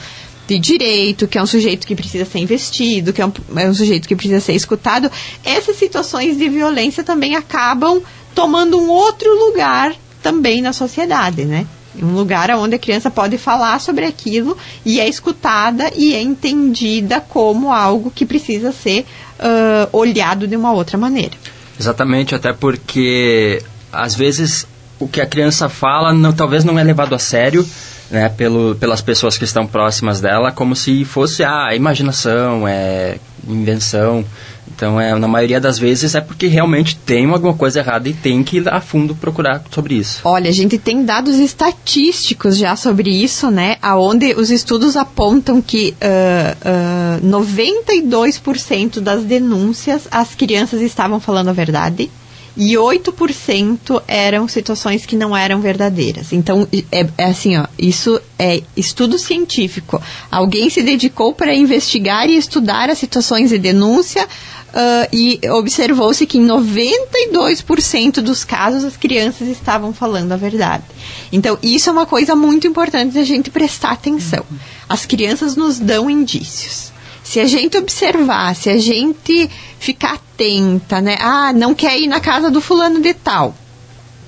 de 0.47 0.59
direito, 0.59 1.27
que 1.27 1.37
é 1.37 1.43
um 1.43 1.45
sujeito 1.47 1.87
que 1.87 1.95
precisa 1.95 2.25
ser 2.25 2.39
investido, 2.39 3.11
que 3.11 3.21
é 3.21 3.25
um, 3.25 3.31
é 3.55 3.67
um 3.67 3.73
sujeito 3.73 4.07
que 4.07 4.15
precisa 4.15 4.39
ser 4.39 4.53
escutado, 4.53 5.11
essas 5.43 5.75
situações 5.77 6.37
de 6.37 6.47
violência 6.49 7.03
também 7.03 7.35
acabam 7.35 8.01
tomando 8.33 8.77
um 8.77 8.89
outro 8.89 9.29
lugar 9.33 9.95
também 10.21 10.61
na 10.61 10.73
sociedade, 10.73 11.45
né? 11.45 11.65
Um 12.01 12.13
lugar 12.13 12.49
onde 12.51 12.75
a 12.75 12.79
criança 12.79 13.09
pode 13.09 13.37
falar 13.37 13.79
sobre 13.79 14.05
aquilo 14.05 14.57
e 14.85 14.99
é 14.99 15.07
escutada 15.07 15.91
e 15.95 16.13
é 16.13 16.21
entendida 16.21 17.21
como 17.21 17.71
algo 17.71 18.11
que 18.11 18.25
precisa 18.25 18.71
ser 18.73 19.05
uh, 19.39 19.97
olhado 19.97 20.45
de 20.45 20.57
uma 20.57 20.73
outra 20.73 20.97
maneira. 20.97 21.35
Exatamente, 21.79 22.35
até 22.35 22.51
porque 22.51 23.61
às 23.93 24.13
vezes 24.13 24.67
o 24.99 25.07
que 25.07 25.21
a 25.21 25.25
criança 25.25 25.69
fala 25.69 26.13
não, 26.13 26.33
talvez 26.33 26.63
não 26.63 26.77
é 26.77 26.83
levado 26.83 27.15
a 27.15 27.19
sério 27.19 27.65
né, 28.09 28.29
pelo, 28.29 28.75
pelas 28.75 29.01
pessoas 29.01 29.37
que 29.37 29.43
estão 29.43 29.65
próximas 29.65 30.21
dela, 30.21 30.51
como 30.51 30.75
se 30.75 31.03
fosse 31.05 31.43
a 31.43 31.67
ah, 31.67 31.75
imaginação, 31.75 32.67
é 32.67 33.17
invenção. 33.47 34.25
Então, 34.67 34.99
é, 34.99 35.17
na 35.17 35.27
maioria 35.27 35.59
das 35.59 35.77
vezes 35.77 36.15
é 36.15 36.21
porque 36.21 36.47
realmente 36.47 36.97
tem 36.97 37.25
alguma 37.29 37.53
coisa 37.53 37.79
errada 37.79 38.09
e 38.09 38.13
tem 38.13 38.43
que 38.43 38.57
ir 38.57 38.67
a 38.67 38.81
fundo 38.81 39.15
procurar 39.15 39.63
sobre 39.71 39.95
isso. 39.95 40.21
Olha, 40.23 40.49
a 40.49 40.53
gente 40.53 40.77
tem 40.77 41.05
dados 41.05 41.35
estatísticos 41.35 42.57
já 42.57 42.75
sobre 42.75 43.09
isso, 43.09 43.49
né? 43.49 43.77
Aonde 43.81 44.33
os 44.33 44.49
estudos 44.49 44.97
apontam 44.97 45.61
que 45.61 45.95
uh, 46.01 47.21
uh, 47.23 47.27
92% 47.27 48.99
das 48.99 49.23
denúncias 49.23 50.07
as 50.11 50.35
crianças 50.35 50.81
estavam 50.81 51.19
falando 51.19 51.49
a 51.49 51.53
verdade 51.53 52.09
e 52.57 52.73
8% 52.73 54.01
eram 54.07 54.47
situações 54.47 55.05
que 55.05 55.15
não 55.15 55.35
eram 55.35 55.59
verdadeiras. 55.59 56.31
Então, 56.31 56.67
é, 56.91 57.05
é, 57.17 57.25
assim, 57.25 57.57
ó, 57.57 57.65
isso 57.77 58.19
é 58.39 58.61
estudo 58.75 59.19
científico. 59.19 60.01
Alguém 60.31 60.69
se 60.69 60.81
dedicou 60.81 61.33
para 61.33 61.53
investigar 61.53 62.29
e 62.29 62.37
estudar 62.37 62.89
as 62.89 62.97
situações 62.97 63.49
de 63.49 63.57
denúncia 63.57 64.27
Uh, 64.75 65.07
e 65.13 65.39
observou-se 65.51 66.25
que 66.25 66.37
em 66.37 66.45
92% 66.45 68.15
dos 68.15 68.43
casos 68.43 68.83
as 68.83 68.97
crianças 68.97 69.47
estavam 69.47 69.93
falando 69.93 70.33
a 70.33 70.35
verdade. 70.35 70.83
Então, 71.31 71.57
isso 71.63 71.87
é 71.87 71.93
uma 71.93 72.05
coisa 72.05 72.35
muito 72.35 72.67
importante 72.67 73.13
da 73.13 73.23
gente 73.23 73.49
prestar 73.49 73.91
atenção. 73.91 74.43
As 74.89 75.05
crianças 75.05 75.55
nos 75.55 75.79
dão 75.79 76.09
indícios. 76.09 76.91
Se 77.25 77.39
a 77.39 77.45
gente 77.47 77.75
observar, 77.75 78.55
se 78.55 78.69
a 78.69 78.77
gente 78.77 79.49
ficar 79.79 80.13
atenta, 80.13 81.01
né? 81.01 81.17
Ah, 81.19 81.51
não 81.51 81.73
quer 81.73 81.99
ir 81.99 82.07
na 82.07 82.19
casa 82.19 82.51
do 82.51 82.61
fulano 82.61 83.01
de 83.01 83.15
tal. 83.15 83.55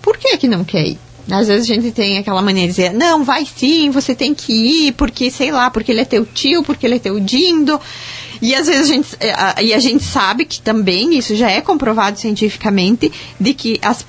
Por 0.01 0.17
que 0.17 0.35
que 0.37 0.47
não 0.47 0.63
quer 0.63 0.87
ir? 0.87 0.99
Às 1.29 1.47
vezes 1.47 1.69
a 1.69 1.73
gente 1.75 1.91
tem 1.91 2.17
aquela 2.17 2.41
maneira 2.41 2.71
de 2.71 2.75
dizer, 2.75 2.93
não, 2.93 3.23
vai 3.23 3.45
sim, 3.45 3.91
você 3.91 4.15
tem 4.15 4.33
que 4.33 4.87
ir, 4.87 4.93
porque, 4.93 5.29
sei 5.29 5.51
lá, 5.51 5.69
porque 5.69 5.91
ele 5.91 6.01
é 6.01 6.05
teu 6.05 6.25
tio, 6.25 6.63
porque 6.63 6.87
ele 6.87 6.95
é 6.95 6.99
teu 6.99 7.19
dindo. 7.19 7.79
E 8.41 8.53
às 8.55 8.67
vezes 8.67 8.89
a 8.89 8.93
gente, 8.93 9.17
é, 9.19 9.63
e 9.63 9.73
a 9.73 9.79
gente 9.79 10.03
sabe 10.03 10.45
que 10.45 10.61
também, 10.61 11.17
isso 11.17 11.35
já 11.35 11.49
é 11.49 11.61
comprovado 11.61 12.19
cientificamente, 12.19 13.11
de 13.39 13.53
que 13.53 13.79
as, 13.81 14.05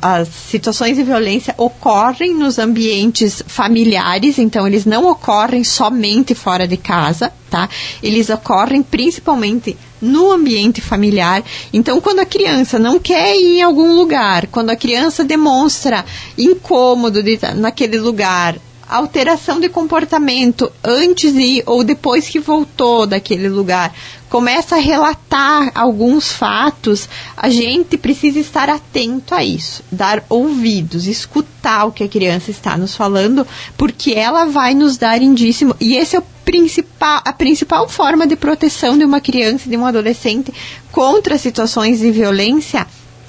as 0.00 0.28
situações 0.28 0.96
de 0.96 1.02
violência 1.02 1.54
ocorrem 1.56 2.34
nos 2.34 2.58
ambientes 2.58 3.42
familiares, 3.46 4.38
então 4.38 4.66
eles 4.66 4.84
não 4.84 5.08
ocorrem 5.10 5.64
somente 5.64 6.34
fora 6.34 6.66
de 6.66 6.76
casa, 6.76 7.32
tá? 7.50 7.68
Eles 8.02 8.30
ocorrem 8.30 8.82
principalmente 8.82 9.76
no 10.00 10.32
ambiente 10.32 10.80
familiar. 10.80 11.42
Então, 11.72 12.00
quando 12.00 12.20
a 12.20 12.26
criança 12.26 12.78
não 12.78 12.98
quer 12.98 13.36
ir 13.36 13.58
em 13.58 13.62
algum 13.62 13.94
lugar, 13.94 14.46
quando 14.46 14.70
a 14.70 14.76
criança 14.76 15.24
demonstra 15.24 16.04
incômodo 16.38 17.22
de, 17.22 17.38
naquele 17.56 17.98
lugar, 17.98 18.56
alteração 18.96 19.60
de 19.60 19.68
comportamento 19.68 20.70
antes 20.82 21.32
de 21.32 21.62
ou 21.66 21.84
depois 21.84 22.28
que 22.28 22.40
voltou 22.40 23.06
daquele 23.06 23.48
lugar, 23.48 23.94
começa 24.28 24.76
a 24.76 24.80
relatar 24.80 25.72
alguns 25.74 26.30
fatos, 26.30 27.08
a 27.36 27.48
gente 27.48 27.96
precisa 27.96 28.38
estar 28.38 28.68
atento 28.68 29.34
a 29.34 29.44
isso, 29.44 29.82
dar 29.90 30.24
ouvidos, 30.28 31.06
escutar 31.06 31.86
o 31.86 31.92
que 31.92 32.04
a 32.04 32.08
criança 32.08 32.50
está 32.50 32.76
nos 32.76 32.94
falando, 32.94 33.46
porque 33.76 34.12
ela 34.12 34.44
vai 34.46 34.74
nos 34.74 34.96
dar 34.96 35.20
indício, 35.22 35.74
e 35.80 35.96
esse 35.96 36.16
é 36.16 36.18
o 36.18 36.24
principal, 36.44 37.20
a 37.24 37.32
principal 37.32 37.88
forma 37.88 38.26
de 38.26 38.36
proteção 38.36 38.96
de 38.96 39.04
uma 39.04 39.20
criança 39.20 39.66
e 39.66 39.70
de 39.70 39.76
um 39.76 39.86
adolescente 39.86 40.52
contra 40.92 41.38
situações 41.38 42.00
de 42.00 42.10
violência 42.10 42.86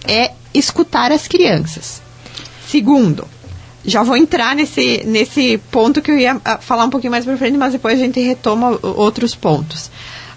é 0.08 0.32
escutar 0.54 1.12
as 1.12 1.28
crianças. 1.28 2.02
Segundo, 2.68 3.28
já 3.86 4.04
vou 4.04 4.16
entrar 4.16 4.56
nesse, 4.56 5.04
nesse 5.06 5.58
ponto 5.72 6.02
que 6.02 6.12
eu 6.12 6.18
ia 6.18 6.40
ah, 6.44 6.58
falar 6.58 6.86
um 6.86 6.90
pouquinho 6.90 7.12
mais 7.12 7.26
para 7.26 7.38
frente, 7.38 7.58
mas 7.58 7.74
depois 7.74 8.00
a 8.00 8.04
gente 8.04 8.20
retoma 8.20 8.80
outros 8.82 9.36
pontos. 9.36 9.90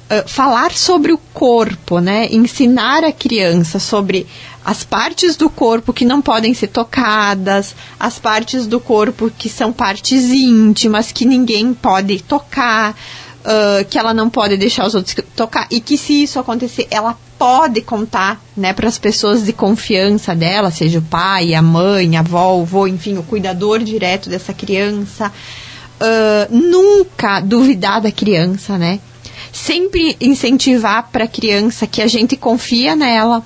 Uh, 0.04 0.28
falar 0.28 0.72
sobre 0.72 1.12
o 1.12 1.18
corpo, 1.32 1.98
né? 1.98 2.28
Ensinar 2.30 3.04
a 3.04 3.12
criança 3.12 3.78
sobre 3.78 4.26
as 4.64 4.84
partes 4.84 5.36
do 5.36 5.48
corpo 5.48 5.92
que 5.92 6.04
não 6.04 6.20
podem 6.22 6.52
ser 6.52 6.68
tocadas, 6.68 7.74
as 7.98 8.18
partes 8.18 8.66
do 8.66 8.78
corpo 8.78 9.30
que 9.30 9.48
são 9.48 9.72
partes 9.72 10.24
íntimas, 10.30 11.10
que 11.12 11.24
ninguém 11.24 11.72
pode 11.72 12.22
tocar, 12.22 12.92
uh, 12.92 13.84
que 13.88 13.98
ela 13.98 14.14
não 14.14 14.30
pode 14.30 14.56
deixar 14.56 14.86
os 14.86 14.94
outros 14.94 15.16
tocar, 15.36 15.66
e 15.70 15.80
que 15.80 15.98
se 15.98 16.22
isso 16.22 16.38
acontecer, 16.38 16.86
ela 16.90 17.16
pode 17.38 17.80
contar 17.80 18.42
né, 18.56 18.72
para 18.72 18.88
as 18.88 18.98
pessoas 18.98 19.44
de 19.44 19.52
confiança 19.52 20.34
dela, 20.34 20.70
seja 20.70 20.98
o 20.98 21.02
pai, 21.02 21.54
a 21.54 21.62
mãe, 21.62 22.16
a 22.16 22.20
avó, 22.20 22.56
o 22.56 22.62
avô, 22.62 22.86
enfim, 22.86 23.18
o 23.18 23.22
cuidador 23.22 23.80
direto 23.80 24.28
dessa 24.28 24.52
criança. 24.52 25.32
Uh, 26.00 26.54
nunca 26.54 27.40
duvidar 27.40 28.00
da 28.00 28.10
criança, 28.10 28.76
né? 28.76 28.98
Sempre 29.52 30.16
incentivar 30.20 31.08
para 31.12 31.24
a 31.24 31.28
criança 31.28 31.86
que 31.86 32.02
a 32.02 32.06
gente 32.06 32.36
confia 32.36 32.96
nela, 32.96 33.42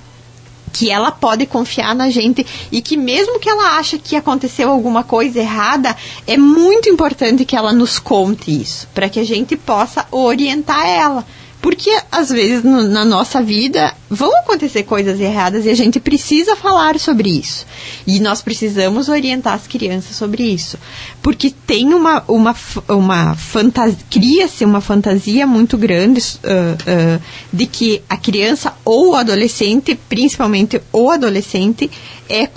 que 0.71 0.89
ela 0.89 1.11
pode 1.11 1.45
confiar 1.45 1.93
na 1.93 2.09
gente 2.09 2.45
e 2.71 2.81
que 2.81 2.97
mesmo 2.97 3.39
que 3.39 3.49
ela 3.49 3.77
ache 3.77 3.99
que 3.99 4.15
aconteceu 4.15 4.69
alguma 4.69 5.03
coisa 5.03 5.39
errada, 5.39 5.95
é 6.25 6.37
muito 6.37 6.89
importante 6.89 7.45
que 7.45 7.55
ela 7.55 7.73
nos 7.73 7.99
conte 7.99 8.61
isso, 8.61 8.87
para 8.93 9.09
que 9.09 9.19
a 9.19 9.25
gente 9.25 9.55
possa 9.55 10.05
orientar 10.11 10.87
ela. 10.87 11.25
Porque 11.61 11.91
às 12.09 12.29
vezes 12.29 12.63
no, 12.63 12.83
na 12.83 13.03
nossa 13.03 13.41
vida 13.41 13.93
vão 14.09 14.33
acontecer 14.39 14.83
coisas 14.83 15.19
erradas 15.19 15.65
e 15.65 15.69
a 15.69 15.75
gente 15.75 15.99
precisa 15.99 16.55
falar 16.55 16.97
sobre 16.99 17.29
isso. 17.29 17.65
E 18.07 18.19
nós 18.19 18.41
precisamos 18.41 19.09
orientar 19.09 19.53
as 19.55 19.67
crianças 19.67 20.15
sobre 20.15 20.43
isso. 20.43 20.77
Porque 21.21 21.53
tem 21.67 21.93
uma, 21.93 22.23
uma, 22.27 22.55
uma 22.87 23.35
fantasia, 23.35 23.97
cria-se 24.09 24.63
uma 24.63 24.79
fantasia 24.79 25.45
muito 25.45 25.77
grande 25.77 26.21
uh, 26.21 27.17
uh, 27.17 27.21
de 27.51 27.65
que 27.65 28.01
a 28.09 28.15
criança 28.15 28.73
ou 28.85 29.09
o 29.09 29.15
adolescente, 29.15 29.99
principalmente 30.07 30.81
o 30.93 31.09
adolescente, 31.09 31.91
é 32.29 32.47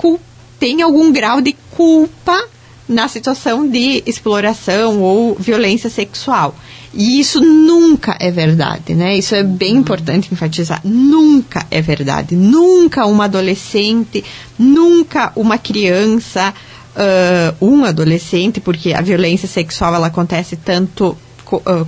tem 0.60 0.80
algum 0.80 1.10
grau 1.10 1.40
de 1.40 1.56
culpa 1.72 2.40
na 2.88 3.08
situação 3.08 3.68
de 3.68 4.02
exploração 4.06 5.02
ou 5.02 5.34
violência 5.34 5.90
sexual. 5.90 6.54
E 6.94 7.20
isso 7.20 7.40
nunca 7.40 8.16
é 8.20 8.30
verdade, 8.30 8.94
né? 8.94 9.16
Isso 9.16 9.34
é 9.34 9.42
bem 9.42 9.76
importante 9.76 10.28
enfatizar. 10.32 10.80
Nunca 10.84 11.66
é 11.70 11.80
verdade. 11.80 12.36
Nunca 12.36 13.06
uma 13.06 13.24
adolescente, 13.24 14.22
nunca 14.58 15.32
uma 15.34 15.56
criança, 15.56 16.52
uh, 16.94 17.66
um 17.66 17.84
adolescente, 17.84 18.60
porque 18.60 18.92
a 18.92 19.00
violência 19.00 19.48
sexual 19.48 19.94
ela 19.94 20.08
acontece 20.08 20.56
tanto 20.56 21.16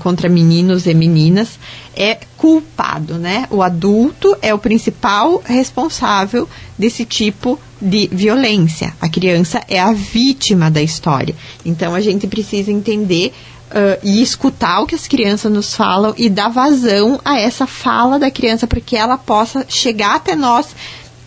contra 0.00 0.28
meninos 0.28 0.86
e 0.86 0.92
meninas, 0.92 1.58
é 1.96 2.18
culpado, 2.36 3.14
né? 3.14 3.46
O 3.50 3.62
adulto 3.62 4.36
é 4.42 4.52
o 4.52 4.58
principal 4.58 5.42
responsável 5.44 6.48
desse 6.78 7.04
tipo 7.04 7.58
de 7.80 8.08
violência. 8.12 8.94
A 9.00 9.08
criança 9.08 9.62
é 9.68 9.80
a 9.80 9.92
vítima 9.92 10.70
da 10.70 10.82
história. 10.82 11.34
Então 11.64 11.94
a 11.94 12.00
gente 12.00 12.26
precisa 12.26 12.70
entender 12.70 13.32
Uh, 13.74 13.98
e 14.04 14.22
escutar 14.22 14.82
o 14.82 14.86
que 14.86 14.94
as 14.94 15.08
crianças 15.08 15.50
nos 15.50 15.74
falam 15.74 16.14
e 16.16 16.30
dar 16.30 16.48
vazão 16.48 17.20
a 17.24 17.40
essa 17.40 17.66
fala 17.66 18.20
da 18.20 18.30
criança 18.30 18.68
para 18.68 18.80
que 18.80 18.96
ela 18.96 19.18
possa 19.18 19.66
chegar 19.68 20.14
até 20.14 20.36
nós 20.36 20.68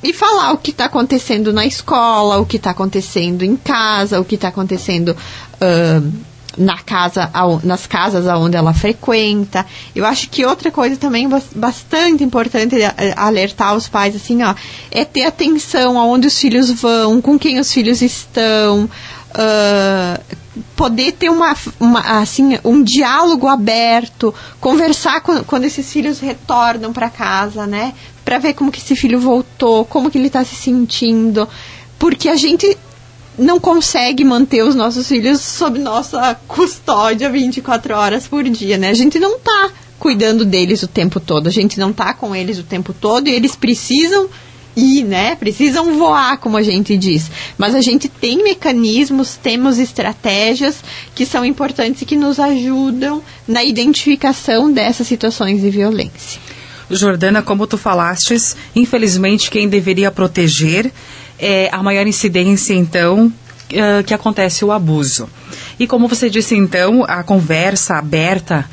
e 0.02 0.14
falar 0.14 0.54
o 0.54 0.58
que 0.58 0.72
está 0.72 0.86
acontecendo 0.86 1.52
na 1.52 1.66
escola, 1.66 2.38
o 2.38 2.46
que 2.46 2.56
está 2.56 2.70
acontecendo 2.70 3.44
em 3.44 3.58
casa, 3.58 4.22
o 4.22 4.24
que 4.24 4.36
está 4.36 4.48
acontecendo 4.48 5.10
uh, 5.10 6.12
na 6.58 6.78
casa, 6.80 7.30
nas 7.64 7.86
casas 7.86 8.28
aonde 8.28 8.58
ela 8.58 8.74
frequenta. 8.74 9.66
Eu 9.96 10.06
acho 10.06 10.30
que 10.30 10.46
outra 10.46 10.72
coisa 10.72 10.98
também 10.98 11.30
bastante 11.56 12.24
importante 12.24 12.76
alertar 13.16 13.76
os 13.76 13.88
pais 13.88 14.16
assim, 14.16 14.42
ó, 14.44 14.56
é 14.90 15.06
ter 15.06 15.26
atenção 15.26 16.00
aonde 16.00 16.28
os 16.28 16.38
filhos 16.38 16.72
vão, 16.72 17.22
com 17.22 17.38
quem 17.38 17.60
os 17.60 17.72
filhos 17.72 18.02
estão. 18.02 18.90
Uh, 19.32 20.38
poder 20.76 21.14
ter 21.14 21.30
uma, 21.30 21.56
uma, 21.80 22.20
assim 22.20 22.58
um 22.64 22.84
diálogo 22.84 23.48
aberto 23.48 24.34
conversar 24.60 25.22
com, 25.22 25.44
quando 25.44 25.66
esses 25.66 25.92
filhos 25.92 26.20
retornam 26.20 26.94
para 26.94 27.10
casa 27.10 27.66
né? 27.66 27.94
Para 28.24 28.38
ver 28.38 28.54
como 28.54 28.72
que 28.72 28.80
esse 28.80 28.96
filho 28.96 29.20
voltou 29.20 29.86
como 29.86 30.12
que 30.12 30.18
ele 30.18 30.28
está 30.28 30.44
se 30.44 30.56
sentindo. 30.56 31.48
Porque 31.98 32.30
a 32.30 32.36
gente 32.36 32.78
não 33.38 33.60
consegue 33.60 34.24
manter 34.24 34.64
os 34.64 34.76
nossos 34.76 35.08
filhos 35.08 35.42
sob 35.42 35.80
nossa 35.80 36.36
custódia 36.48 37.30
24 37.30 37.96
horas 37.96 38.28
por 38.28 38.44
dia 38.44 38.78
né? 38.78 38.90
A 38.90 38.96
gente 38.96 39.20
não 39.20 39.38
está 39.38 39.72
cuidando 40.00 40.46
deles 40.46 40.84
o 40.84 40.88
tempo 40.88 41.20
todo 41.20 41.48
a 41.48 41.52
gente 41.52 41.80
não 41.80 41.92
está 41.92 42.14
com 42.14 42.36
eles 42.36 42.60
o 42.60 42.64
tempo 42.64 42.94
todo 42.94 43.28
e 43.28 43.32
eles 43.32 43.56
precisam 43.56 44.30
ir, 44.78 45.04
né? 45.04 45.36
Precisam 45.36 45.98
voar, 45.98 46.38
como 46.38 46.56
a 46.56 46.62
gente 46.62 46.96
diz. 46.96 47.30
Mas 47.58 47.74
a 47.74 47.82
gente 47.82 48.08
tem 48.08 48.44
mecanismos, 48.44 49.36
temos 49.36 49.80
estratégias 49.80 50.84
que 51.16 51.26
são 51.26 51.44
importantes 51.44 52.04
e 52.04 52.06
que 52.06 52.16
nos 52.16 52.40
ajudam 52.40 53.22
na 53.48 53.64
identificação 53.64 54.72
dessas 54.72 55.08
situações 55.08 55.62
de 55.62 55.70
violência. 55.72 56.40
Jordana, 56.90 57.42
como 57.42 57.68
tu 57.68 57.78
falastes, 57.78 58.56
infelizmente 58.76 59.50
quem 59.50 59.68
deveria 59.68 60.12
proteger 60.12 60.92
é 61.40 61.70
a 61.72 61.84
maior 61.84 62.08
incidência, 62.08 62.74
então, 62.74 63.28
uh, 63.28 64.04
que 64.06 64.14
acontece 64.14 64.64
o 64.64 64.72
abuso. 64.72 65.28
E 65.80 65.86
como 65.86 66.08
você 66.08 66.30
disse, 66.30 66.56
então, 66.56 67.04
a 67.08 67.24
conversa 67.24 67.96
aberta 67.96 68.70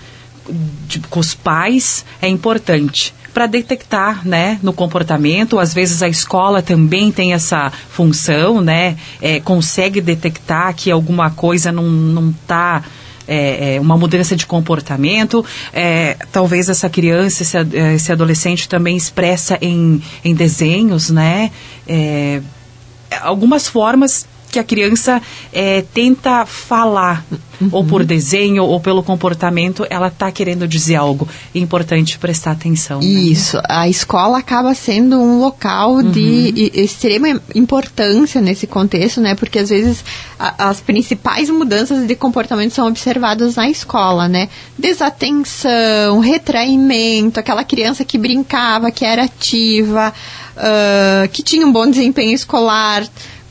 com 1.11 1.21
os 1.21 1.35
pais 1.35 2.05
é 2.21 2.29
importante 2.29 3.15
para 3.35 3.47
detectar, 3.47 4.27
né, 4.27 4.59
no 4.63 4.73
comportamento. 4.73 5.59
Às 5.59 5.75
vezes 5.75 6.03
a 6.03 6.09
escola 6.09 6.63
também 6.63 7.11
tem 7.11 7.35
essa 7.35 7.71
função, 7.91 8.61
né, 8.61 8.97
é, 9.21 9.41
consegue 9.41 10.01
detectar 10.01 10.73
que 10.75 10.91
alguma 10.91 11.31
coisa 11.31 11.73
não 11.73 11.85
não 11.85 12.31
está 12.31 12.83
é, 13.27 13.75
é, 13.75 13.81
uma 13.81 13.97
mudança 13.97 14.37
de 14.37 14.47
comportamento. 14.47 15.45
É, 15.73 16.17
talvez 16.31 16.69
essa 16.69 16.89
criança, 16.89 17.43
esse, 17.43 17.57
esse, 17.95 18.13
adolescente 18.13 18.69
também 18.69 18.97
expressa 18.97 19.59
em, 19.61 20.01
em 20.25 20.35
desenhos, 20.35 21.11
né? 21.11 21.51
É, 21.89 22.41
algumas 23.23 23.67
formas 23.67 24.27
que 24.55 24.59
a 24.61 24.65
criança 24.65 25.21
é, 25.53 25.83
tenta 25.93 26.47
falar, 26.47 27.25
uhum. 27.61 27.69
ou 27.73 27.85
por 27.85 28.05
desenho, 28.05 28.63
ou 28.63 28.79
pelo 28.79 29.03
comportamento, 29.03 29.85
ela 29.91 30.07
está 30.07 30.31
querendo 30.31 30.69
dizer 30.69 30.95
algo. 30.95 31.29
É 31.53 31.59
importante 31.59 32.17
prestar 32.19 32.53
atenção. 32.53 33.01
Né? 33.01 33.07
Isso. 33.07 33.59
A 33.69 33.89
escola 33.89 34.39
acaba 34.39 34.73
sendo 34.73 35.19
um 35.19 35.41
local 35.41 35.95
uhum. 35.95 36.09
de 36.09 36.71
extrema 36.73 37.41
importância 37.53 38.41
nesse 38.41 38.69
contexto, 38.69 39.21
né? 39.21 39.35
Porque 39.35 39.59
às 39.59 39.71
vezes 39.71 40.05
a, 40.39 40.69
as 40.69 40.81
principais 40.81 41.51
mudanças 41.51 42.07
de 42.07 42.15
comportamento 42.15 42.75
são 42.75 42.87
observadas 42.87 43.57
na 43.57 43.69
escola, 43.69 44.29
né? 44.29 44.49
Desatenção, 44.79 46.21
retraimento, 46.21 47.41
aquela 47.41 47.65
criança 47.65 48.05
que 48.05 48.17
brincava, 48.17 48.93
que 48.93 49.05
era 49.05 49.25
ativa, 49.25 50.15
uh, 50.57 51.29
que 51.31 51.43
tinha 51.43 51.67
um 51.67 51.73
bom 51.73 51.91
desempenho 51.91 52.33
escolar 52.33 53.05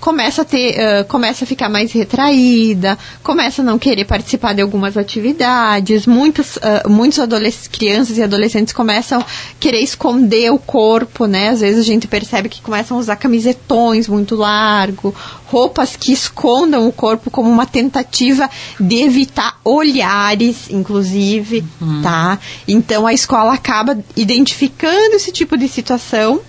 começa 0.04 0.42
a 0.42 0.46
ter, 0.46 0.76
uh, 0.76 1.06
começa 1.06 1.46
a 1.46 1.48
ficar 1.48 1.70
mais 1.70 1.94
retraída, 1.94 3.00
começa 3.24 3.62
a 3.62 3.66
não 3.66 3.80
querer 3.80 4.04
participar 4.04 4.52
de 4.52 4.62
algumas 4.62 4.98
atividades, 4.98 6.06
muitas, 6.06 6.58
uh, 6.58 6.90
muitos 6.90 7.20
adolescentes, 7.20 7.70
crianças 7.70 8.18
e 8.18 8.22
adolescentes 8.22 8.74
começam 8.74 9.22
a 9.22 9.26
querer 9.62 9.80
esconder 9.80 10.52
o 10.52 10.60
corpo, 10.60 11.26
né? 11.26 11.48
Às 11.48 11.62
vezes 11.62 11.80
a 11.80 11.84
gente 11.84 12.06
percebe 12.06 12.50
que 12.50 12.62
começam 12.62 12.98
a 12.98 13.00
usar 13.00 13.16
camisetões 13.16 14.10
muito 14.10 14.36
largo, 14.36 15.16
roupas 15.46 15.96
que 15.96 16.12
escondam 16.12 16.86
o 16.86 16.92
corpo 16.92 17.32
como 17.32 17.50
uma 17.50 17.66
tentativa 17.66 18.50
de 18.78 19.04
evitar 19.04 19.58
olhares, 19.64 20.70
inclusive, 20.70 21.64
uhum. 21.80 22.02
tá? 22.02 22.40
Então 22.68 23.08
a 23.08 23.14
escola 23.14 23.54
acaba 23.54 23.98
identificando 24.18 25.16
esse 25.16 25.32
tipo 25.32 25.58
de 25.58 25.70
situação 25.70 26.42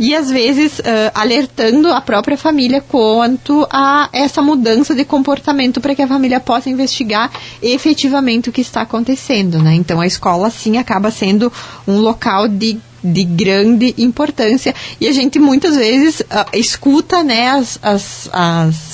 e 0.00 0.14
às 0.14 0.30
vezes 0.30 0.78
uh, 0.78 0.82
alertando 1.14 1.88
a 1.92 2.00
própria 2.00 2.36
família 2.38 2.80
quanto 2.80 3.66
a 3.70 4.08
essa 4.14 4.40
mudança 4.40 4.94
de 4.94 5.04
comportamento 5.04 5.78
para 5.78 5.94
que 5.94 6.00
a 6.00 6.08
família 6.08 6.40
possa 6.40 6.70
investigar 6.70 7.30
efetivamente 7.62 8.48
o 8.48 8.52
que 8.52 8.62
está 8.62 8.80
acontecendo, 8.80 9.58
né? 9.58 9.74
Então 9.74 10.00
a 10.00 10.06
escola 10.06 10.48
sim 10.48 10.78
acaba 10.78 11.10
sendo 11.10 11.52
um 11.86 11.98
local 11.98 12.48
de 12.48 12.80
de 13.02 13.24
grande 13.24 13.94
importância 13.96 14.74
e 15.00 15.08
a 15.08 15.12
gente 15.12 15.38
muitas 15.38 15.74
vezes 15.74 16.20
uh, 16.20 16.24
escuta 16.52 17.22
né 17.24 17.48
as, 17.48 17.78
as, 17.82 18.28
as 18.30 18.89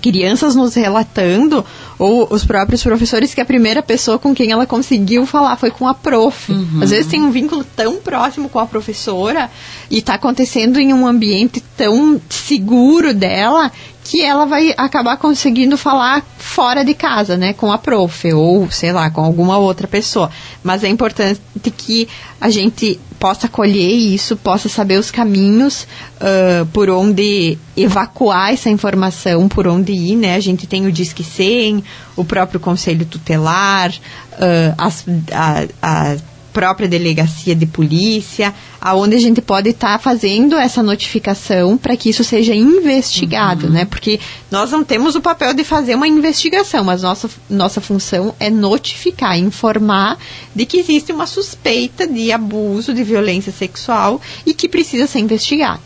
crianças 0.00 0.54
nos 0.54 0.74
relatando, 0.74 1.64
ou 1.98 2.28
os 2.30 2.44
próprios 2.44 2.82
professores, 2.82 3.34
que 3.34 3.40
a 3.40 3.44
primeira 3.44 3.82
pessoa 3.82 4.18
com 4.18 4.34
quem 4.34 4.52
ela 4.52 4.66
conseguiu 4.66 5.26
falar 5.26 5.56
foi 5.56 5.70
com 5.70 5.86
a 5.88 5.94
prof. 5.94 6.52
Uhum. 6.52 6.80
Às 6.82 6.90
vezes 6.90 7.06
tem 7.06 7.22
um 7.22 7.30
vínculo 7.30 7.64
tão 7.76 7.96
próximo 7.96 8.48
com 8.48 8.58
a 8.58 8.66
professora 8.66 9.50
e 9.90 9.98
está 9.98 10.14
acontecendo 10.14 10.78
em 10.78 10.92
um 10.92 11.06
ambiente 11.06 11.62
tão 11.76 12.20
seguro 12.28 13.14
dela 13.14 13.72
que 14.08 14.22
ela 14.22 14.46
vai 14.46 14.72
acabar 14.76 15.16
conseguindo 15.16 15.76
falar 15.76 16.24
fora 16.38 16.84
de 16.84 16.94
casa, 16.94 17.36
né, 17.36 17.52
com 17.52 17.72
a 17.72 17.78
prof 17.78 18.32
ou 18.32 18.70
sei 18.70 18.92
lá, 18.92 19.10
com 19.10 19.20
alguma 19.20 19.58
outra 19.58 19.88
pessoa. 19.88 20.30
Mas 20.62 20.84
é 20.84 20.88
importante 20.88 21.40
que 21.76 22.08
a 22.40 22.48
gente 22.48 23.00
possa 23.18 23.48
colher 23.48 23.90
isso, 23.90 24.36
possa 24.36 24.68
saber 24.68 24.98
os 24.98 25.10
caminhos 25.10 25.88
uh, 26.20 26.64
por 26.66 26.88
onde 26.88 27.58
evacuar 27.76 28.52
essa 28.52 28.70
informação, 28.70 29.48
por 29.48 29.66
onde 29.66 29.92
ir, 29.92 30.14
né? 30.14 30.36
A 30.36 30.40
gente 30.40 30.68
tem 30.68 30.86
o 30.86 30.92
Disque 30.92 31.24
100, 31.24 31.82
o 32.14 32.24
próprio 32.24 32.60
Conselho 32.60 33.04
Tutelar, 33.06 33.90
uh, 33.90 34.74
as, 34.78 35.04
a, 35.32 35.66
a 35.82 36.16
própria 36.56 36.88
delegacia 36.88 37.54
de 37.54 37.66
polícia, 37.66 38.54
aonde 38.80 39.14
a 39.14 39.20
gente 39.20 39.42
pode 39.42 39.68
estar 39.68 39.92
tá 39.92 39.98
fazendo 39.98 40.56
essa 40.56 40.82
notificação 40.82 41.76
para 41.76 41.94
que 41.98 42.08
isso 42.08 42.24
seja 42.24 42.54
investigado, 42.54 43.66
uhum. 43.66 43.72
né? 43.74 43.84
Porque 43.84 44.18
nós 44.50 44.70
não 44.70 44.82
temos 44.82 45.14
o 45.14 45.20
papel 45.20 45.52
de 45.52 45.62
fazer 45.64 45.94
uma 45.94 46.08
investigação, 46.08 46.82
mas 46.82 47.02
nossa, 47.02 47.28
nossa 47.50 47.78
função 47.78 48.34
é 48.40 48.48
notificar, 48.48 49.38
informar 49.38 50.16
de 50.54 50.64
que 50.64 50.78
existe 50.78 51.12
uma 51.12 51.26
suspeita 51.26 52.06
de 52.06 52.32
abuso, 52.32 52.94
de 52.94 53.04
violência 53.04 53.52
sexual 53.52 54.18
e 54.46 54.54
que 54.54 54.66
precisa 54.66 55.06
ser 55.06 55.18
investigada. 55.18 55.82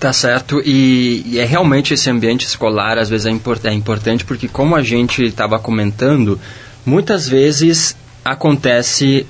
Tá 0.00 0.12
certo, 0.12 0.60
e, 0.66 1.22
e, 1.26 1.38
é 1.38 1.44
realmente 1.44 1.94
esse 1.94 2.10
ambiente 2.10 2.44
escolar 2.44 2.98
às 2.98 3.08
vezes 3.08 3.26
é, 3.26 3.30
import, 3.30 3.64
é 3.64 3.72
importante 3.72 4.24
porque 4.24 4.48
como 4.48 4.74
a 4.74 4.82
gente 4.82 5.22
estava 5.22 5.60
comentando, 5.60 6.40
muitas 6.84 7.28
vezes 7.28 7.96
acontece 8.24 9.24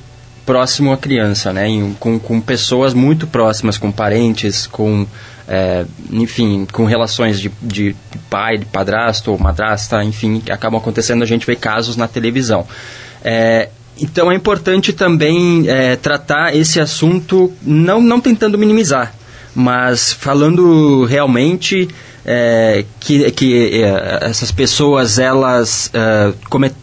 próximo 0.47 0.93
à 0.93 0.97
criança, 0.97 1.53
né? 1.53 1.69
Em, 1.69 1.93
com, 1.99 2.19
com 2.19 2.41
pessoas 2.41 2.95
muito 2.95 3.27
próximas, 3.27 3.77
com 3.77 3.91
parentes, 3.91 4.67
com, 4.67 5.05
é, 5.49 5.85
enfim, 6.11 6.67
com 6.73 6.85
relações 6.85 7.41
de, 7.41 7.51
de 7.61 7.95
pai, 8.31 8.57
de 8.57 8.65
padrasto 8.65 9.33
ou 9.33 9.39
madrasta, 9.39 10.03
enfim, 10.05 10.41
que 10.41 10.53
acabam 10.53 10.81
acontecendo, 10.81 11.23
a 11.23 11.27
gente 11.27 11.45
vê 11.45 11.57
casos 11.57 11.97
na 11.97 12.07
televisão. 12.07 12.67
É, 13.25 13.69
então 14.01 14.31
é 14.31 14.35
importante 14.35 14.93
também 14.93 15.69
é, 15.69 15.97
tratar 15.97 16.55
esse 16.55 16.79
assunto 16.81 17.53
não, 17.61 18.01
não 18.01 18.21
tentando 18.21 18.57
minimizar, 18.57 19.13
mas 19.57 20.13
falando 20.13 21.05
realmente 21.07 21.89
é, 22.25 22.85
que, 23.01 23.31
que 23.31 23.83
é, 23.83 24.19
essas 24.23 24.53
pessoas 24.53 25.19
elas 25.19 25.91
é, 25.95 26.33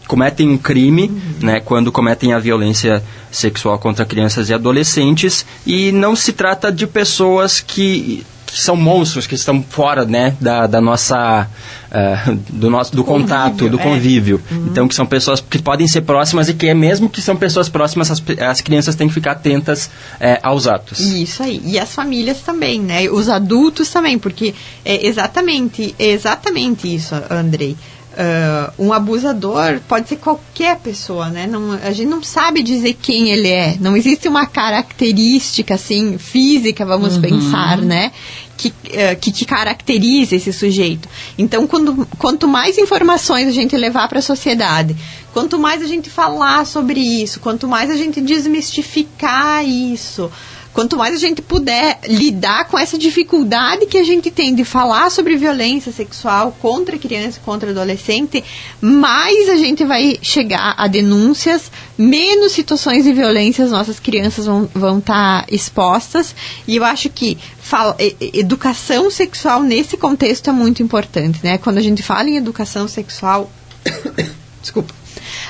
cometem 0.08 0.48
um 0.48 0.58
crime 0.58 1.04
uhum. 1.04 1.46
né, 1.46 1.60
quando 1.60 1.92
cometem 1.92 2.32
a 2.32 2.38
violência 2.38 3.02
sexual 3.30 3.78
contra 3.78 4.04
crianças 4.04 4.48
e 4.48 4.54
adolescentes 4.54 5.46
e 5.64 5.92
não 5.92 6.16
se 6.16 6.32
trata 6.32 6.72
de 6.72 6.86
pessoas 6.86 7.60
que 7.60 8.24
que 8.24 8.24
são 8.60 8.76
monstros 8.76 9.26
que 9.26 9.34
estão 9.34 9.62
fora 9.62 10.04
né, 10.04 10.36
da, 10.40 10.66
da 10.66 10.80
nossa 10.80 11.48
uh, 11.90 12.34
do 12.50 12.70
nosso 12.70 12.94
do 12.94 13.04
convívio, 13.04 13.28
contato 13.28 13.68
do 13.68 13.78
é. 13.78 13.82
convívio 13.82 14.40
uhum. 14.50 14.68
então 14.70 14.88
que 14.88 14.94
são 14.94 15.06
pessoas 15.06 15.40
que 15.40 15.60
podem 15.60 15.86
ser 15.86 16.02
próximas 16.02 16.48
e 16.48 16.54
que 16.54 16.68
é 16.68 16.74
mesmo 16.74 17.08
que 17.08 17.20
são 17.20 17.36
pessoas 17.36 17.68
próximas 17.68 18.10
as, 18.10 18.22
as 18.40 18.60
crianças 18.60 18.94
têm 18.94 19.08
que 19.08 19.14
ficar 19.14 19.32
atentas 19.32 19.86
uh, 19.86 20.38
aos 20.42 20.66
atos 20.66 21.00
isso 21.00 21.42
aí 21.42 21.60
e 21.64 21.78
as 21.78 21.94
famílias 21.94 22.40
também 22.40 22.80
né 22.80 23.08
os 23.08 23.28
adultos 23.28 23.88
também 23.88 24.18
porque 24.18 24.54
é 24.84 25.06
exatamente 25.06 25.94
é 25.98 26.08
exatamente 26.08 26.94
isso 26.94 27.14
Andrei 27.30 27.76
Uh, 28.14 28.72
um 28.78 28.92
abusador 28.92 29.80
pode 29.88 30.08
ser 30.08 30.16
qualquer 30.16 30.78
pessoa, 30.78 31.30
né? 31.30 31.48
Não, 31.48 31.72
a 31.72 31.90
gente 31.90 32.08
não 32.08 32.22
sabe 32.22 32.62
dizer 32.62 32.96
quem 33.02 33.30
ele 33.30 33.48
é. 33.48 33.76
Não 33.80 33.96
existe 33.96 34.28
uma 34.28 34.46
característica 34.46 35.74
assim 35.74 36.16
física, 36.16 36.86
vamos 36.86 37.16
uhum. 37.16 37.22
pensar, 37.22 37.78
né? 37.78 38.12
Que, 38.56 38.68
uh, 38.68 39.16
que, 39.20 39.32
que, 39.32 39.44
caracteriza 39.44 40.36
esse 40.36 40.52
sujeito. 40.52 41.08
Então, 41.36 41.66
quando, 41.66 42.06
quanto 42.18 42.46
mais 42.46 42.78
informações 42.78 43.48
a 43.48 43.50
gente 43.50 43.76
levar 43.76 44.08
para 44.08 44.20
a 44.20 44.22
sociedade, 44.22 44.94
quanto 45.32 45.58
mais 45.58 45.82
a 45.82 45.86
gente 45.86 46.08
falar 46.08 46.64
sobre 46.64 47.00
isso, 47.00 47.40
quanto 47.40 47.66
mais 47.66 47.90
a 47.90 47.96
gente 47.96 48.20
desmistificar 48.20 49.66
isso, 49.66 50.30
quanto 50.74 50.96
mais 50.96 51.14
a 51.14 51.18
gente 51.18 51.40
puder 51.40 52.00
lidar 52.08 52.66
com 52.66 52.76
essa 52.76 52.98
dificuldade 52.98 53.86
que 53.86 53.96
a 53.96 54.02
gente 54.02 54.28
tem 54.30 54.52
de 54.54 54.64
falar 54.64 55.08
sobre 55.08 55.36
violência 55.36 55.92
sexual 55.92 56.54
contra 56.60 56.98
criança, 56.98 57.40
contra 57.44 57.70
adolescente, 57.70 58.42
mais 58.80 59.48
a 59.48 59.54
gente 59.54 59.84
vai 59.84 60.18
chegar 60.20 60.74
a 60.76 60.88
denúncias, 60.88 61.70
menos 61.96 62.52
situações 62.52 63.04
de 63.04 63.12
violência 63.12 63.64
as 63.64 63.70
nossas 63.70 64.00
crianças 64.00 64.46
vão 64.46 64.98
estar 64.98 65.42
tá 65.42 65.46
expostas. 65.48 66.34
E 66.66 66.74
eu 66.74 66.84
acho 66.84 67.08
que 67.08 67.38
fala, 67.60 67.96
educação 68.20 69.10
sexual 69.10 69.62
nesse 69.62 69.96
contexto 69.96 70.50
é 70.50 70.52
muito 70.52 70.82
importante, 70.82 71.38
né? 71.44 71.56
Quando 71.56 71.78
a 71.78 71.82
gente 71.82 72.02
fala 72.02 72.28
em 72.28 72.36
educação 72.36 72.88
sexual, 72.88 73.48
desculpa, 74.60 74.92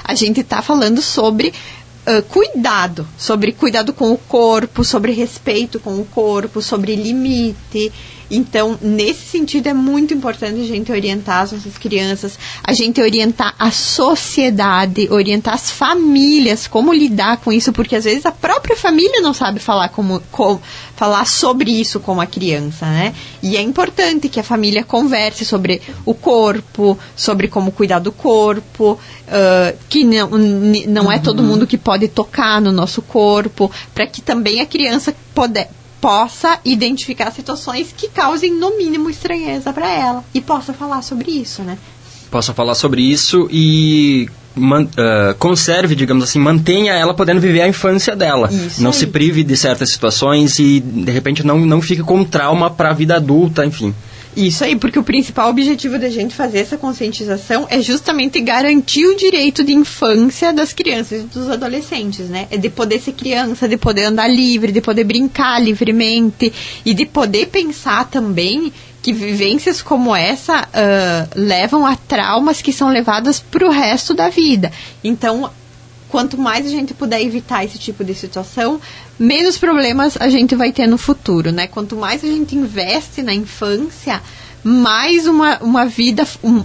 a 0.05 0.15
gente 0.15 0.41
está 0.41 0.61
falando 0.61 1.01
sobre 1.01 1.55
uh, 2.07 2.23
cuidado, 2.23 3.07
sobre 3.19 3.53
cuidado 3.53 3.93
com 3.93 4.13
o 4.13 4.19
corpo, 4.19 4.85
sobre 4.85 5.13
respeito 5.13 5.81
com 5.81 5.99
o 6.01 6.05
corpo, 6.05 6.61
sobre 6.63 6.95
limite, 6.95 7.93
então, 8.31 8.79
nesse 8.81 9.27
sentido, 9.27 9.69
é 9.69 9.75
muito 9.75 10.15
importante 10.15 10.61
a 10.61 10.67
gente 10.67 10.91
orientar 10.91 11.43
as 11.43 11.53
nossas 11.53 11.77
crianças, 11.77 12.39
a 12.63 12.73
gente 12.73 13.01
orientar 13.01 13.55
a 13.59 13.71
sociedade, 13.71 15.09
orientar 15.11 15.55
as 15.55 15.71
famílias, 15.71 16.67
como 16.67 16.93
lidar 16.93 17.39
com 17.39 17.53
isso, 17.53 17.73
porque 17.73 17.97
às 17.97 18.05
vezes 18.05 18.25
a 18.27 18.33
própria 18.33 18.77
família 18.77 19.21
não 19.21 19.35
sabe 19.35 19.61
falar, 19.61 19.89
como, 19.91 20.21
como 20.31 20.61
falar 20.97 21.27
sobre 21.27 21.71
isso 21.71 22.01
com 22.01 22.21
a 22.21 22.27
criança, 22.27 22.87
né? 22.87 23.15
E 23.43 23.57
é 23.57 23.61
importante 23.61 24.29
que 24.29 24.41
a 24.41 24.45
família 24.45 24.83
converse 24.85 25.45
sobre 25.45 25.83
o 26.05 26.15
corpo, 26.15 26.99
sobre 27.17 27.49
como 27.49 27.73
cuidar 27.73 27.99
do 27.99 28.13
corpo, 28.13 28.93
uh, 28.93 29.77
que 29.89 30.05
não, 30.05 30.31
não 30.31 31.13
é 31.13 31.19
todo 31.19 31.41
uhum. 31.41 31.47
mundo 31.47 31.67
que 31.67 31.77
pode 31.77 32.09
tocar 32.09 32.61
no 32.61 32.73
nosso 32.73 33.03
corpo, 33.03 33.71
para 33.95 34.07
que 34.07 34.23
também 34.23 34.61
a 34.61 34.67
criança 34.67 35.15
poder 35.35 35.69
possa 36.05 36.61
identificar 36.67 37.31
situações 37.31 37.95
que 37.97 38.09
causem, 38.09 38.53
no 38.53 38.77
mínimo, 38.77 39.09
estranheza 39.09 39.73
para 39.73 39.91
ela 39.91 40.23
e 40.35 40.41
possa 40.43 40.75
falar 40.75 41.01
sobre 41.01 41.31
isso, 41.31 41.63
né? 41.63 41.79
Possa 42.31 42.53
falar 42.53 42.75
sobre 42.75 43.01
isso 43.01 43.49
e 43.51 44.29
man, 44.55 44.83
uh, 44.83 45.35
conserve, 45.39 45.95
digamos 45.95 46.25
assim, 46.25 46.39
mantenha 46.39 46.93
ela 46.93 47.15
podendo 47.15 47.41
viver 47.41 47.63
a 47.63 47.69
infância 47.69 48.15
dela. 48.15 48.51
Isso 48.53 48.83
não 48.83 48.91
aí. 48.91 48.97
se 48.97 49.07
prive 49.07 49.43
de 49.43 49.57
certas 49.57 49.89
situações 49.89 50.59
e, 50.59 50.79
de 50.79 51.11
repente, 51.11 51.43
não, 51.43 51.65
não 51.65 51.81
fique 51.81 52.03
com 52.03 52.23
trauma 52.23 52.69
para 52.69 52.91
a 52.91 52.93
vida 52.93 53.17
adulta, 53.17 53.65
enfim. 53.65 53.95
Isso 54.37 54.65
aí, 54.65 54.75
porque 54.75 54.99
o 54.99 55.05
principal 55.05 55.49
objetivo 55.49 55.99
da 55.99 56.09
gente 56.09 56.35
fazer 56.35 56.59
essa 56.59 56.77
conscientização 56.77 57.67
é 57.71 57.81
justamente 57.81 58.41
garantir 58.41 59.07
o 59.07 59.17
direito 59.17 59.63
de 59.63 59.73
infância 59.73 60.53
das 60.53 60.73
crianças 60.73 61.23
e 61.23 61.25
dos 61.25 61.49
adolescentes, 61.49 62.29
né? 62.29 62.49
É 62.51 62.57
de 62.57 62.69
poder 62.69 63.01
ser 63.01 63.13
criança, 63.13 63.69
de 63.69 63.77
poder 63.77 64.05
andar 64.05 64.27
livre, 64.29 64.73
de 64.73 64.81
poder 64.81 65.05
brincar 65.05 65.63
livremente 65.63 66.53
e 66.85 66.93
de 66.93 67.07
poder 67.07 67.47
pensar 67.47 68.11
também 68.11 68.73
que 69.01 69.13
vivências 69.13 69.83
como 69.83 70.17
essa 70.17 70.63
uh, 70.63 71.29
levam 71.35 71.87
a 71.87 71.95
traumas 71.95 72.63
que 72.63 72.73
são 72.73 72.89
levadas 72.89 73.39
para 73.39 73.67
o 73.67 73.71
resto 73.71 74.15
da 74.15 74.31
vida. 74.31 74.73
Então, 75.05 75.51
quanto 76.15 76.39
mais 76.39 76.65
a 76.65 76.69
gente 76.69 76.95
puder 76.95 77.21
evitar 77.21 77.65
esse 77.65 77.77
tipo 77.77 78.05
de 78.05 78.15
situação, 78.15 78.81
menos 79.19 79.59
problemas 79.59 80.17
a 80.21 80.29
gente 80.29 80.55
vai 80.55 80.71
ter 80.71 80.87
no 80.87 80.97
futuro, 80.97 81.51
né? 81.51 81.67
Quanto 81.67 81.97
mais 81.97 82.23
a 82.23 82.29
gente 82.29 82.55
investe 82.55 83.21
na 83.21 83.35
infância, 83.35 84.23
mais 84.63 85.27
uma, 85.27 85.59
uma, 85.59 85.87
vida, 85.87 86.25
um, 86.41 86.57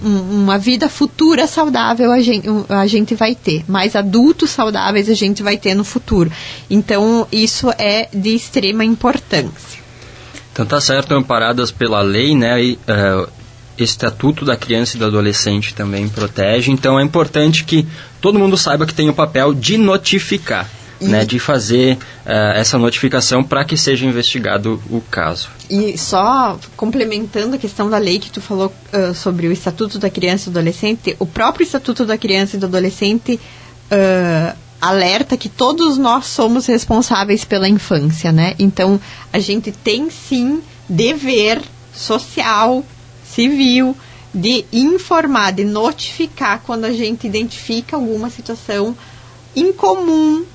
uma 0.43 0.59
vida 0.59 0.87
futura 0.87 1.47
saudável 1.47 2.11
a 2.11 2.19
gente, 2.19 2.47
a 2.69 2.85
gente 2.85 3.15
vai 3.15 3.33
ter. 3.33 3.63
Mais 3.67 3.95
adultos 3.95 4.51
saudáveis 4.51 5.09
a 5.09 5.15
gente 5.15 5.41
vai 5.41 5.57
ter 5.57 5.73
no 5.73 5.83
futuro. 5.83 6.31
Então, 6.69 7.27
isso 7.31 7.71
é 7.79 8.07
de 8.13 8.35
extrema 8.35 8.85
importância. 8.85 9.79
Então 10.53 10.63
tá 10.63 10.79
certo, 10.79 11.15
amparadas 11.15 11.71
pela 11.71 12.03
lei, 12.03 12.35
né? 12.35 12.63
E, 12.63 12.73
uh, 12.73 13.27
Estatuto 13.83 14.43
da 14.43 14.55
Criança 14.57 14.95
e 14.95 14.99
do 14.99 15.05
Adolescente 15.05 15.73
também 15.73 16.07
protege. 16.07 16.71
Então 16.71 16.99
é 16.99 17.03
importante 17.03 17.63
que 17.63 17.87
todo 18.21 18.39
mundo 18.39 18.57
saiba 18.57 18.85
que 18.85 18.93
tem 18.93 19.09
o 19.09 19.13
papel 19.13 19.53
de 19.53 19.77
notificar 19.77 20.69
né, 21.01 21.23
de 21.23 21.39
fazer 21.39 21.95
uh, 21.95 22.55
essa 22.55 22.77
notificação 22.77 23.43
para 23.43 23.63
que 23.63 23.77
seja 23.77 24.05
investigado 24.05 24.81
o 24.89 25.01
caso. 25.01 25.49
E 25.69 25.97
só 25.97 26.59
complementando 26.75 27.55
a 27.55 27.57
questão 27.57 27.89
da 27.89 27.97
lei 27.97 28.19
que 28.19 28.29
tu 28.29 28.41
falou 28.41 28.73
uh, 28.93 29.13
sobre 29.13 29.47
o 29.47 29.51
Estatuto 29.51 29.97
da 29.97 30.09
Criança 30.09 30.49
e 30.49 30.53
do 30.53 30.59
Adolescente, 30.59 31.15
o 31.19 31.25
próprio 31.25 31.63
Estatuto 31.63 32.05
da 32.05 32.17
Criança 32.17 32.57
e 32.57 32.59
do 32.59 32.65
Adolescente 32.65 33.39
uh, 33.91 34.57
alerta 34.81 35.37
que 35.37 35.49
todos 35.49 35.97
nós 35.97 36.25
somos 36.25 36.65
responsáveis 36.65 37.45
pela 37.45 37.67
infância, 37.67 38.31
né? 38.31 38.55
Então 38.59 38.99
a 39.31 39.39
gente 39.39 39.71
tem 39.71 40.09
sim 40.09 40.61
dever 40.87 41.61
social, 41.93 42.83
civil, 43.25 43.95
de 44.33 44.65
informar, 44.71 45.51
de 45.51 45.63
notificar 45.63 46.61
quando 46.65 46.85
a 46.85 46.91
gente 46.91 47.25
identifica 47.25 47.95
alguma 47.95 48.29
situação 48.29 48.95
incomum 49.55 50.45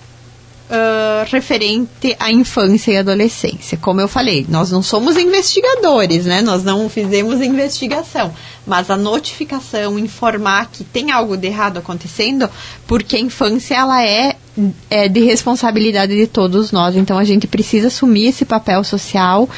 uh, 0.71 1.31
referente 1.31 2.17
à 2.19 2.31
infância 2.31 2.93
e 2.93 2.97
adolescência. 2.97 3.77
Como 3.79 4.01
eu 4.01 4.09
falei, 4.09 4.47
nós 4.49 4.71
não 4.71 4.83
somos 4.83 5.17
investigadores, 5.17 6.25
né? 6.25 6.43
Nós 6.43 6.63
não 6.65 6.89
fizemos 6.89 7.41
investigação, 7.41 8.33
mas 8.67 8.91
a 8.91 8.97
notificação, 8.97 9.99
informar 9.99 10.71
que 10.71 10.85
tem 10.85 11.11
algo 11.11 11.37
de 11.37 11.47
errado 11.47 11.79
acontecendo, 11.79 12.49
porque 12.87 13.17
a 13.17 13.21
infância 13.21 13.75
ela 13.75 14.05
é, 14.05 14.37
é 14.89 15.09
de 15.09 15.21
responsabilidade 15.21 16.15
de 16.17 16.27
todos 16.27 16.73
nós. 16.73 16.97
Então 16.97 17.19
a 17.19 17.25
gente 17.25 17.47
precisa 17.47 17.89
assumir 17.89 18.29
esse 18.29 18.45
papel 18.45 18.83
social 18.85 19.49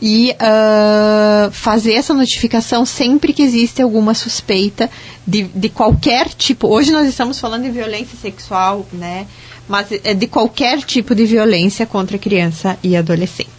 e 0.00 0.32
uh, 0.32 1.50
fazer 1.52 1.94
essa 1.94 2.12
notificação 2.12 2.84
sempre 2.84 3.32
que 3.32 3.42
existe 3.42 3.80
alguma 3.80 4.14
suspeita 4.14 4.90
de, 5.26 5.44
de 5.44 5.68
qualquer 5.68 6.28
tipo. 6.28 6.68
Hoje 6.68 6.92
nós 6.92 7.08
estamos 7.08 7.38
falando 7.40 7.62
de 7.62 7.70
violência 7.70 8.18
sexual, 8.20 8.86
né? 8.92 9.26
mas 9.68 9.86
é 10.04 10.12
de 10.12 10.26
qualquer 10.26 10.82
tipo 10.82 11.14
de 11.14 11.24
violência 11.24 11.86
contra 11.86 12.18
criança 12.18 12.78
e 12.82 12.96
adolescente. 12.96 13.50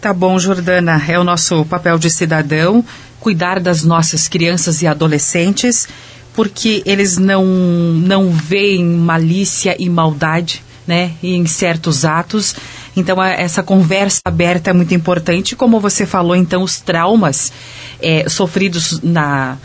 Tá 0.00 0.12
bom, 0.12 0.38
Jordana, 0.38 1.02
é 1.08 1.18
o 1.18 1.24
nosso 1.24 1.64
papel 1.64 1.98
de 1.98 2.10
cidadão 2.10 2.84
cuidar 3.18 3.58
das 3.58 3.82
nossas 3.82 4.28
crianças 4.28 4.80
e 4.80 4.86
adolescentes, 4.86 5.88
porque 6.34 6.82
eles 6.86 7.18
não 7.18 7.44
não 7.44 8.30
veem 8.30 8.84
malícia 8.84 9.76
e 9.78 9.88
maldade, 9.90 10.62
né, 10.86 11.12
em 11.22 11.44
certos 11.46 12.04
atos. 12.04 12.54
Então, 12.96 13.22
essa 13.22 13.62
conversa 13.62 14.20
aberta 14.24 14.70
é 14.70 14.72
muito 14.72 14.94
importante. 14.94 15.54
Como 15.54 15.80
você 15.80 16.04
falou, 16.06 16.34
então, 16.34 16.62
os 16.62 16.80
traumas 16.80 17.52
é, 18.00 18.28
sofridos 18.28 19.00
na, 19.02 19.56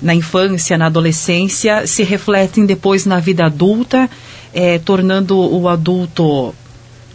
na 0.00 0.14
infância, 0.14 0.78
na 0.78 0.86
adolescência, 0.86 1.86
se 1.86 2.02
refletem 2.02 2.66
depois 2.66 3.04
na 3.06 3.18
vida 3.18 3.46
adulta 3.46 4.08
é, 4.52 4.78
tornando 4.78 5.38
o 5.38 5.68
adulto 5.68 6.54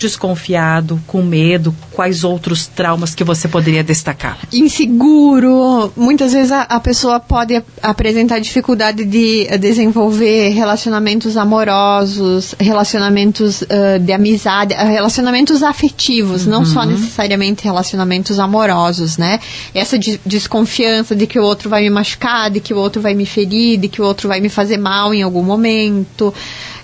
desconfiado, 0.03 0.99
com 1.07 1.23
medo? 1.23 1.73
Quais 1.91 2.23
outros 2.23 2.67
traumas 2.67 3.15
que 3.15 3.23
você 3.23 3.47
poderia 3.47 3.83
destacar? 3.83 4.37
Inseguro. 4.51 5.91
Muitas 5.95 6.33
vezes 6.33 6.51
a, 6.51 6.63
a 6.63 6.79
pessoa 6.79 7.19
pode 7.19 7.61
apresentar 7.81 8.39
dificuldade 8.39 9.05
de 9.05 9.47
desenvolver 9.57 10.49
relacionamentos 10.49 11.37
amorosos, 11.37 12.53
relacionamentos 12.59 13.61
uh, 13.61 13.99
de 13.99 14.11
amizade, 14.11 14.73
relacionamentos 14.73 15.63
afetivos, 15.63 16.45
uhum. 16.45 16.51
não 16.51 16.65
só 16.65 16.81
uhum. 16.81 16.87
necessariamente 16.87 17.63
relacionamentos 17.63 18.39
amorosos, 18.39 19.17
né? 19.17 19.39
Essa 19.73 19.97
de, 19.97 20.19
desconfiança 20.25 21.15
de 21.15 21.25
que 21.25 21.39
o 21.39 21.43
outro 21.43 21.69
vai 21.69 21.83
me 21.83 21.89
machucar, 21.89 22.51
de 22.51 22.59
que 22.59 22.73
o 22.73 22.77
outro 22.77 23.01
vai 23.01 23.13
me 23.13 23.25
ferir, 23.25 23.77
de 23.77 23.87
que 23.87 24.01
o 24.01 24.05
outro 24.05 24.27
vai 24.27 24.41
me 24.41 24.49
fazer 24.49 24.77
mal 24.77 25.13
em 25.13 25.23
algum 25.23 25.43
momento 25.43 26.33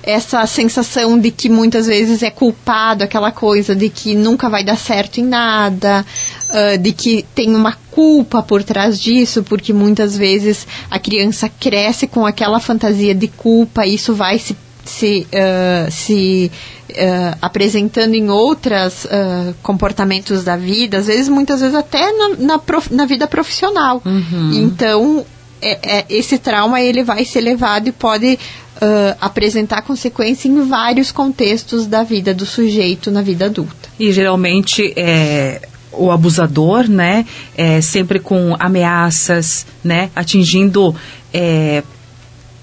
essa 0.03 0.45
sensação 0.45 1.19
de 1.19 1.31
que 1.31 1.49
muitas 1.49 1.88
vezes 1.88 2.23
é 2.23 2.29
culpado, 2.29 3.03
aquela 3.03 3.31
coisa 3.31 3.75
de 3.75 3.89
que 3.89 4.15
nunca 4.15 4.49
vai 4.49 4.63
dar 4.63 4.77
certo 4.77 5.19
em 5.19 5.25
nada, 5.25 6.05
uh, 6.49 6.77
de 6.77 6.91
que 6.91 7.25
tem 7.35 7.55
uma 7.55 7.77
culpa 7.91 8.41
por 8.41 8.63
trás 8.63 8.99
disso, 8.99 9.43
porque 9.43 9.73
muitas 9.73 10.17
vezes 10.17 10.65
a 10.89 10.99
criança 10.99 11.49
cresce 11.59 12.07
com 12.07 12.25
aquela 12.25 12.59
fantasia 12.59 13.13
de 13.13 13.27
culpa, 13.27 13.85
e 13.85 13.95
isso 13.95 14.13
vai 14.13 14.39
se 14.39 14.55
se, 14.89 15.27
uh, 15.27 15.91
se 15.91 16.51
uh, 16.89 17.38
apresentando 17.41 18.15
em 18.15 18.29
outros 18.29 19.05
uh, 19.05 19.53
comportamentos 19.62 20.43
da 20.43 20.57
vida, 20.57 20.97
às 20.97 21.07
vezes, 21.07 21.29
muitas 21.29 21.62
vezes 21.62 21.75
até 21.75 22.12
na, 22.12 22.29
na, 22.38 22.59
prof, 22.59 22.91
na 22.93 23.05
vida 23.05 23.27
profissional. 23.27 24.01
Uhum. 24.03 24.51
Então, 24.53 25.25
é, 25.62 25.98
é, 26.00 26.06
esse 26.10 26.38
trauma 26.38 26.82
ele 26.82 27.04
vai 27.04 27.26
ser 27.26 27.41
levado 27.41 27.88
e 27.88 27.91
pode 27.91 28.34
uh, 28.34 29.17
apresentar 29.19 29.82
consequência 29.82 30.48
em 30.48 30.67
vários 30.67 31.12
contextos 31.12 31.86
da 31.86 32.04
vida 32.04 32.34
do 32.34 32.45
sujeito 32.45 33.12
na 33.12 33.22
vida 33.22 33.45
adulta. 33.45 33.89
E 34.00 34.12
geralmente 34.12 34.93
é, 34.95 35.62
o 35.91 36.12
abusador, 36.12 36.89
né, 36.89 37.26
é, 37.58 37.82
sempre 37.82 38.19
com 38.19 38.56
ameaças, 38.60 39.65
né, 39.84 40.10
atingindo 40.15 40.95
é, 41.34 41.84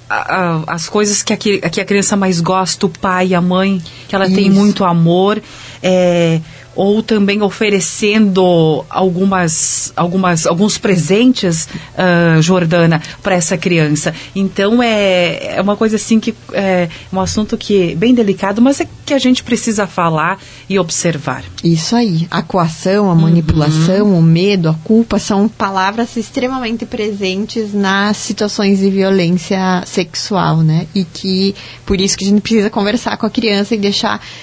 a, 0.08 0.16
a, 0.16 0.74
as 0.74 0.88
coisas 0.88 1.22
que 1.22 1.32
a, 1.32 1.36
que 1.36 1.80
a 1.80 1.84
criança 1.84 2.16
mais 2.16 2.40
gosta, 2.40 2.86
o 2.86 2.88
pai, 2.88 3.34
a 3.34 3.40
mãe, 3.40 3.82
que 4.06 4.14
ela 4.14 4.26
Isso. 4.26 4.34
tem 4.34 4.50
muito 4.50 4.84
amor. 4.84 5.42
É, 5.82 6.40
ou 6.76 7.02
também 7.02 7.40
oferecendo 7.40 8.84
algumas, 8.90 9.92
algumas, 9.96 10.46
alguns 10.46 10.76
presentes, 10.76 11.66
uh, 11.94 12.40
Jordana, 12.42 13.00
para 13.22 13.34
essa 13.34 13.56
criança. 13.56 14.14
Então 14.34 14.82
é, 14.82 15.56
é 15.56 15.60
uma 15.62 15.74
coisa 15.74 15.96
assim 15.96 16.20
que 16.20 16.34
é 16.52 16.88
um 17.10 17.18
assunto 17.18 17.56
que 17.56 17.92
é 17.92 17.94
bem 17.94 18.14
delicado, 18.14 18.60
mas 18.60 18.80
é 18.80 18.86
que 19.06 19.14
a 19.14 19.18
gente 19.18 19.42
precisa 19.42 19.86
falar 19.86 20.38
e 20.68 20.78
observar. 20.78 21.42
Isso 21.64 21.96
aí. 21.96 22.28
A 22.30 22.42
coação, 22.42 23.10
a 23.10 23.14
manipulação, 23.14 24.08
uhum. 24.08 24.18
o 24.18 24.22
medo, 24.22 24.68
a 24.68 24.74
culpa 24.84 25.18
são 25.18 25.48
palavras 25.48 26.14
extremamente 26.16 26.84
presentes 26.84 27.72
nas 27.72 28.18
situações 28.18 28.80
de 28.80 28.90
violência 28.90 29.82
sexual, 29.86 30.58
né? 30.58 30.86
E 30.94 31.04
que 31.04 31.54
por 31.86 32.00
isso 32.00 32.18
que 32.18 32.24
a 32.24 32.28
gente 32.28 32.42
precisa 32.42 32.68
conversar 32.68 33.16
com 33.16 33.24
a 33.24 33.30
criança 33.30 33.74
e 33.74 33.78
deixar 33.78 33.95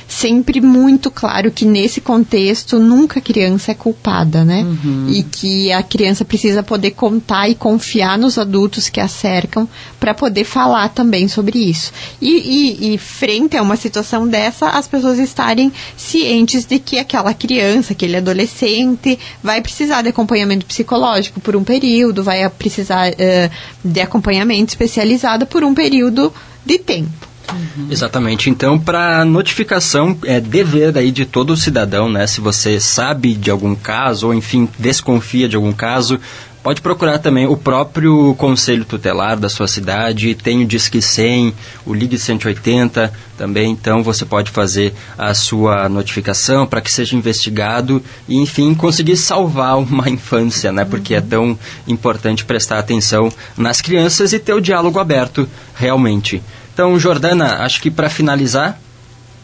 sempre 0.07 0.61
muito 0.61 1.11
claro 1.11 1.51
que 1.51 1.65
nesse 1.65 2.01
contexto 2.01 2.23
contexto, 2.23 2.79
nunca 2.79 3.19
a 3.19 3.21
criança 3.21 3.71
é 3.71 3.75
culpada, 3.75 4.43
né? 4.43 4.63
Uhum. 4.63 5.07
E 5.09 5.23
que 5.23 5.71
a 5.71 5.83
criança 5.83 6.23
precisa 6.23 6.63
poder 6.63 6.91
contar 6.91 7.49
e 7.49 7.55
confiar 7.55 8.17
nos 8.17 8.37
adultos 8.37 8.89
que 8.89 8.99
a 8.99 9.07
cercam 9.07 9.67
para 9.99 10.13
poder 10.13 10.43
falar 10.43 10.89
também 10.89 11.27
sobre 11.27 11.59
isso. 11.59 11.91
E, 12.21 12.29
e, 12.29 12.93
e, 12.93 12.97
frente 12.97 13.57
a 13.57 13.61
uma 13.61 13.75
situação 13.75 14.27
dessa, 14.27 14.69
as 14.69 14.87
pessoas 14.87 15.19
estarem 15.19 15.71
cientes 15.97 16.65
de 16.65 16.79
que 16.79 16.97
aquela 16.97 17.33
criança, 17.33 17.93
aquele 17.93 18.17
adolescente, 18.17 19.19
vai 19.43 19.61
precisar 19.61 20.01
de 20.01 20.09
acompanhamento 20.09 20.65
psicológico 20.65 21.39
por 21.39 21.55
um 21.55 21.63
período, 21.63 22.23
vai 22.23 22.47
precisar 22.49 23.11
uh, 23.11 23.51
de 23.83 24.01
acompanhamento 24.01 24.71
especializado 24.71 25.45
por 25.45 25.63
um 25.63 25.73
período 25.73 26.33
de 26.65 26.79
tempo. 26.79 27.32
Uhum. 27.51 27.87
Exatamente. 27.89 28.49
Então, 28.49 28.79
para 28.79 29.25
notificação, 29.25 30.17
é 30.23 30.39
dever 30.39 30.97
aí 30.97 31.11
de 31.11 31.25
todo 31.25 31.57
cidadão, 31.57 32.09
né? 32.09 32.25
Se 32.25 32.41
você 32.41 32.79
sabe 32.79 33.33
de 33.33 33.51
algum 33.51 33.75
caso, 33.75 34.27
ou 34.27 34.33
enfim, 34.33 34.67
desconfia 34.79 35.47
de 35.47 35.55
algum 35.55 35.73
caso, 35.73 36.19
pode 36.63 36.81
procurar 36.81 37.19
também 37.19 37.45
o 37.45 37.57
próprio 37.57 38.33
conselho 38.35 38.85
tutelar 38.85 39.37
da 39.37 39.49
sua 39.49 39.67
cidade, 39.67 40.33
tem 40.33 40.63
o 40.63 40.65
Disque 40.65 41.01
100, 41.01 41.53
o 41.85 41.93
Ligue 41.93 42.17
180 42.17 43.11
também, 43.37 43.71
então 43.71 44.01
você 44.01 44.25
pode 44.25 44.49
fazer 44.49 44.93
a 45.17 45.33
sua 45.33 45.89
notificação 45.89 46.65
para 46.65 46.79
que 46.79 46.91
seja 46.91 47.17
investigado 47.17 48.01
e, 48.29 48.37
enfim, 48.37 48.73
conseguir 48.73 49.17
salvar 49.17 49.77
uma 49.77 50.07
infância, 50.09 50.71
né? 50.71 50.85
Porque 50.85 51.13
é 51.13 51.21
tão 51.21 51.59
importante 51.85 52.45
prestar 52.45 52.79
atenção 52.79 53.31
nas 53.57 53.81
crianças 53.81 54.31
e 54.31 54.39
ter 54.39 54.53
o 54.53 54.61
diálogo 54.61 54.99
aberto 54.99 55.47
realmente. 55.75 56.41
Então, 56.73 56.97
Jordana, 56.99 57.57
acho 57.59 57.79
que 57.79 57.91
para 57.91 58.09
finalizar, 58.09 58.79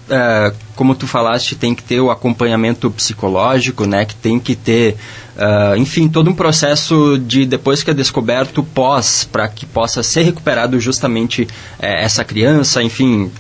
uh, 0.09 0.55
como 0.75 0.95
tu 0.95 1.05
falaste, 1.05 1.55
tem 1.55 1.75
que 1.75 1.83
ter 1.83 2.01
o 2.01 2.09
acompanhamento 2.09 2.89
psicológico, 2.89 3.85
né? 3.85 4.03
Que 4.03 4.15
tem 4.15 4.39
que 4.39 4.55
ter, 4.55 4.95
uh, 5.35 5.77
enfim, 5.77 6.09
todo 6.09 6.29
um 6.29 6.33
processo 6.33 7.19
de 7.19 7.45
depois 7.45 7.83
que 7.83 7.91
é 7.91 7.93
descoberto 7.93 8.63
pós, 8.63 9.27
para 9.31 9.47
que 9.47 9.65
possa 9.65 10.01
ser 10.01 10.23
recuperado 10.23 10.79
justamente 10.79 11.43
uh, 11.43 11.47
essa 11.79 12.23
criança, 12.23 12.81
enfim. 12.81 13.31